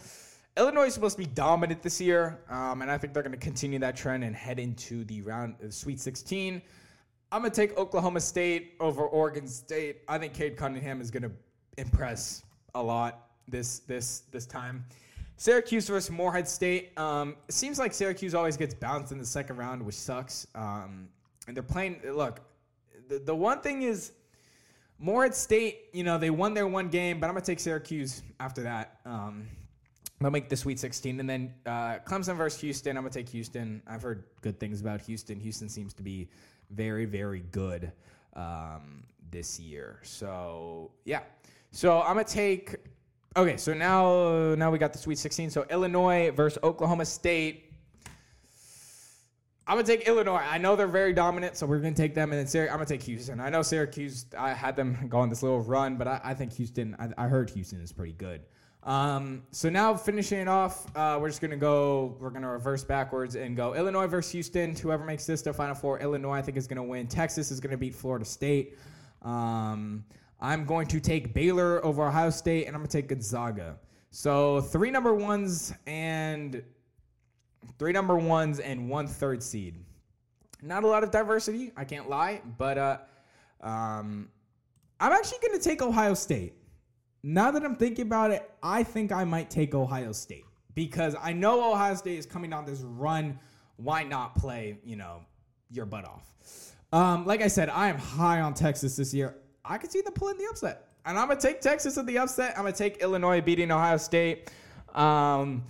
Illinois 0.56 0.84
is 0.84 0.94
supposed 0.94 1.16
to 1.16 1.24
be 1.24 1.28
dominant 1.34 1.82
this 1.82 2.00
year, 2.00 2.38
um, 2.48 2.82
and 2.82 2.90
I 2.90 2.98
think 2.98 3.14
they're 3.14 3.24
going 3.24 3.32
to 3.32 3.38
continue 3.38 3.80
that 3.80 3.96
trend 3.96 4.22
and 4.22 4.36
head 4.36 4.60
into 4.60 5.02
the 5.02 5.22
round 5.22 5.56
of 5.60 5.74
Sweet 5.74 5.98
16. 5.98 6.62
I'm 7.32 7.40
going 7.40 7.50
to 7.50 7.56
take 7.56 7.78
Oklahoma 7.78 8.20
State 8.20 8.74
over 8.78 9.06
Oregon 9.06 9.46
State. 9.46 10.02
I 10.06 10.18
think 10.18 10.34
Cade 10.34 10.54
Cunningham 10.54 11.00
is 11.00 11.10
going 11.10 11.22
to 11.22 11.30
impress 11.78 12.42
a 12.74 12.82
lot 12.82 13.30
this 13.48 13.78
this 13.80 14.24
this 14.30 14.44
time. 14.44 14.84
Syracuse 15.38 15.88
versus 15.88 16.10
Morehead 16.10 16.46
State. 16.46 16.96
Um, 16.98 17.36
it 17.48 17.54
seems 17.54 17.78
like 17.78 17.94
Syracuse 17.94 18.34
always 18.34 18.58
gets 18.58 18.74
bounced 18.74 19.12
in 19.12 19.18
the 19.18 19.24
second 19.24 19.56
round, 19.56 19.82
which 19.82 19.94
sucks. 19.94 20.46
Um, 20.54 21.08
and 21.48 21.56
they're 21.56 21.62
playing. 21.62 22.02
Look, 22.04 22.40
the, 23.08 23.18
the 23.18 23.34
one 23.34 23.62
thing 23.62 23.80
is, 23.80 24.12
Morehead 24.98 25.34
State, 25.34 25.86
you 25.94 26.04
know, 26.04 26.18
they 26.18 26.30
won 26.30 26.52
their 26.52 26.68
one 26.68 26.88
game, 26.88 27.18
but 27.18 27.28
I'm 27.28 27.32
going 27.32 27.42
to 27.42 27.50
take 27.50 27.60
Syracuse 27.60 28.22
after 28.40 28.62
that. 28.64 29.00
Um, 29.06 29.48
They'll 30.22 30.30
make 30.30 30.48
the 30.48 30.56
Sweet 30.56 30.78
16. 30.78 31.20
And 31.20 31.28
then 31.28 31.54
uh, 31.66 31.98
Clemson 32.06 32.36
versus 32.36 32.60
Houston. 32.60 32.96
I'm 32.96 33.02
going 33.02 33.12
to 33.12 33.18
take 33.18 33.28
Houston. 33.30 33.82
I've 33.86 34.02
heard 34.02 34.24
good 34.40 34.58
things 34.58 34.80
about 34.80 35.00
Houston. 35.02 35.40
Houston 35.40 35.68
seems 35.68 35.92
to 35.94 36.02
be 36.02 36.28
very, 36.74 37.04
very 37.04 37.40
good 37.50 37.92
um, 38.34 39.04
this 39.30 39.60
year. 39.60 40.00
So, 40.02 40.90
yeah. 41.04 41.20
So 41.70 42.02
I'm 42.02 42.16
to 42.16 42.24
take. 42.24 42.76
Okay, 43.34 43.56
so 43.56 43.72
now 43.72 44.54
now 44.56 44.70
we 44.70 44.78
got 44.78 44.92
the 44.92 44.98
Sweet 44.98 45.18
16. 45.18 45.50
So 45.50 45.64
Illinois 45.70 46.30
versus 46.30 46.58
Oklahoma 46.62 47.06
State. 47.06 47.72
I'm 49.66 49.76
gonna 49.76 49.86
take 49.86 50.06
Illinois. 50.06 50.42
I 50.42 50.58
know 50.58 50.76
they're 50.76 50.86
very 50.86 51.14
dominant, 51.14 51.56
so 51.56 51.66
we're 51.66 51.78
gonna 51.78 51.94
take 51.94 52.14
them. 52.14 52.30
And 52.32 52.38
then 52.38 52.46
Syrac- 52.46 52.68
I'm 52.70 52.76
gonna 52.76 52.86
take 52.86 53.02
Houston. 53.04 53.40
I 53.40 53.48
know 53.48 53.62
Syracuse. 53.62 54.26
I 54.36 54.52
had 54.52 54.76
them 54.76 55.06
go 55.08 55.18
on 55.18 55.30
this 55.30 55.42
little 55.42 55.60
run, 55.62 55.96
but 55.96 56.08
I, 56.08 56.20
I 56.22 56.34
think 56.34 56.52
Houston. 56.54 56.94
I, 56.98 57.24
I, 57.24 57.28
heard 57.28 57.48
Houston 57.50 57.80
is 57.80 57.92
pretty 57.92 58.12
good. 58.12 58.42
Um, 58.84 59.44
so 59.52 59.70
now 59.70 59.94
finishing 59.94 60.40
it 60.40 60.48
off, 60.48 60.86
uh, 60.96 61.16
we're 61.20 61.28
just 61.28 61.40
gonna 61.40 61.56
go. 61.56 62.16
We're 62.18 62.30
gonna 62.30 62.50
reverse 62.50 62.82
backwards 62.82 63.36
and 63.36 63.56
go 63.56 63.74
Illinois 63.74 64.06
versus 64.08 64.32
Houston. 64.32 64.74
Whoever 64.74 65.04
makes 65.04 65.24
this 65.24 65.40
to 65.42 65.52
Final 65.52 65.74
Four, 65.74 66.00
Illinois 66.00 66.34
I 66.34 66.42
think 66.42 66.56
is 66.56 66.66
gonna 66.66 66.82
win. 66.82 67.06
Texas 67.06 67.50
is 67.50 67.60
gonna 67.60 67.76
beat 67.76 67.94
Florida 67.94 68.24
State. 68.24 68.76
Um, 69.22 70.04
I'm 70.40 70.64
going 70.64 70.88
to 70.88 70.98
take 70.98 71.32
Baylor 71.32 71.84
over 71.84 72.08
Ohio 72.08 72.30
State, 72.30 72.66
and 72.66 72.74
I'm 72.74 72.82
gonna 72.82 72.90
take 72.90 73.08
Gonzaga. 73.08 73.76
So 74.10 74.60
three 74.60 74.90
number 74.90 75.14
ones 75.14 75.72
and 75.86 76.62
three 77.78 77.92
number 77.92 78.16
ones 78.16 78.58
and 78.58 78.90
one 78.90 79.06
third 79.06 79.42
seed. 79.42 79.78
Not 80.60 80.82
a 80.82 80.88
lot 80.88 81.04
of 81.04 81.12
diversity, 81.12 81.70
I 81.76 81.84
can't 81.84 82.08
lie, 82.08 82.42
but 82.58 82.78
uh, 82.78 82.98
um, 83.60 84.28
I'm 84.98 85.12
actually 85.12 85.38
gonna 85.46 85.62
take 85.62 85.82
Ohio 85.82 86.14
State 86.14 86.54
now 87.22 87.50
that 87.50 87.64
I'm 87.64 87.76
thinking 87.76 88.06
about 88.06 88.30
it, 88.30 88.50
I 88.62 88.82
think 88.82 89.12
I 89.12 89.24
might 89.24 89.50
take 89.50 89.74
Ohio 89.74 90.12
State 90.12 90.44
because 90.74 91.14
I 91.20 91.32
know 91.32 91.72
Ohio 91.72 91.94
State 91.94 92.18
is 92.18 92.26
coming 92.26 92.52
on 92.52 92.64
this 92.64 92.80
run. 92.80 93.38
Why 93.76 94.02
not 94.02 94.34
play, 94.34 94.78
you 94.84 94.96
know, 94.96 95.22
your 95.70 95.86
butt 95.86 96.04
off? 96.04 96.32
Um, 96.92 97.24
like 97.24 97.40
I 97.40 97.48
said, 97.48 97.68
I 97.70 97.88
am 97.88 97.98
high 97.98 98.40
on 98.40 98.54
Texas 98.54 98.96
this 98.96 99.14
year. 99.14 99.36
I 99.64 99.78
could 99.78 99.90
see 99.90 100.00
them 100.00 100.12
pulling 100.12 100.38
the 100.38 100.46
upset. 100.50 100.88
And 101.04 101.18
I'm 101.18 101.26
going 101.26 101.38
to 101.38 101.46
take 101.46 101.60
Texas 101.60 101.96
in 101.96 102.06
the 102.06 102.18
upset. 102.18 102.54
I'm 102.56 102.62
going 102.62 102.72
to 102.72 102.78
take 102.78 102.98
Illinois 102.98 103.40
beating 103.40 103.70
Ohio 103.70 103.96
State. 103.96 104.50
Um, 104.94 105.64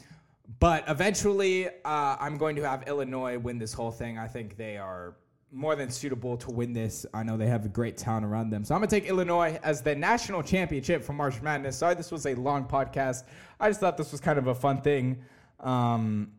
but 0.59 0.85
eventually, 0.89 1.69
uh, 1.69 2.17
I'm 2.19 2.37
going 2.37 2.57
to 2.57 2.69
have 2.69 2.87
Illinois 2.87 3.39
win 3.39 3.59
this 3.59 3.73
whole 3.73 3.91
thing. 3.91 4.19
I 4.19 4.27
think 4.27 4.57
they 4.57 4.77
are 4.77 5.15
more 5.53 5.77
than 5.77 5.91
suitable 5.91 6.37
to 6.39 6.51
win 6.51 6.73
this. 6.73 7.05
I 7.13 7.23
know 7.23 7.37
they 7.37 7.47
have 7.47 7.67
a 7.67 7.69
great 7.69 7.99
town 7.99 8.25
around 8.25 8.51
them. 8.51 8.65
So 8.65 8.75
I'm 8.75 8.81
going 8.81 8.89
to 8.89 9.01
take 9.01 9.09
Illinois 9.09 9.59
as 9.63 9.83
the 9.83 9.95
national 9.95 10.43
championship 10.43 11.05
for 11.05 11.13
March 11.13 11.43
Madness. 11.43 11.77
Sorry, 11.77 11.95
this 11.95 12.11
was 12.11 12.27
a 12.27 12.35
long 12.35 12.65
podcast. 12.65 13.25
I 13.61 13.69
just 13.69 13.79
thought 13.79 13.97
this 13.99 14.13
was 14.13 14.21
kind 14.21 14.39
of 14.39 14.47
a 14.47 14.55
fun 14.55 14.81
thing. 14.81 15.23
Um, 15.61 16.33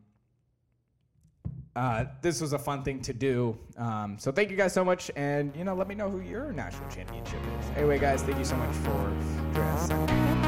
uh, 1.76 2.06
this 2.22 2.42
was 2.42 2.54
a 2.54 2.60
fun 2.60 2.84
thing 2.84 3.02
to 3.02 3.14
do. 3.14 3.58
Um, 3.78 4.18
so 4.20 4.32
thank 4.32 4.50
you 4.50 4.58
guys 4.58 4.74
so 4.74 4.84
much. 4.84 5.10
And, 5.16 5.56
you 5.56 5.64
know, 5.64 5.76
let 5.76 5.88
me 5.88 5.96
know 5.96 6.10
who 6.10 6.22
your 6.22 6.52
national 6.52 6.90
championship 6.90 7.40
is. 7.60 7.78
Anyway, 7.78 8.00
guys, 8.00 8.24
thank 8.24 8.38
you 8.38 8.46
so 8.46 8.56
much 8.58 8.76
for 8.78 9.12
joining 9.54 9.70
us. 9.70 10.43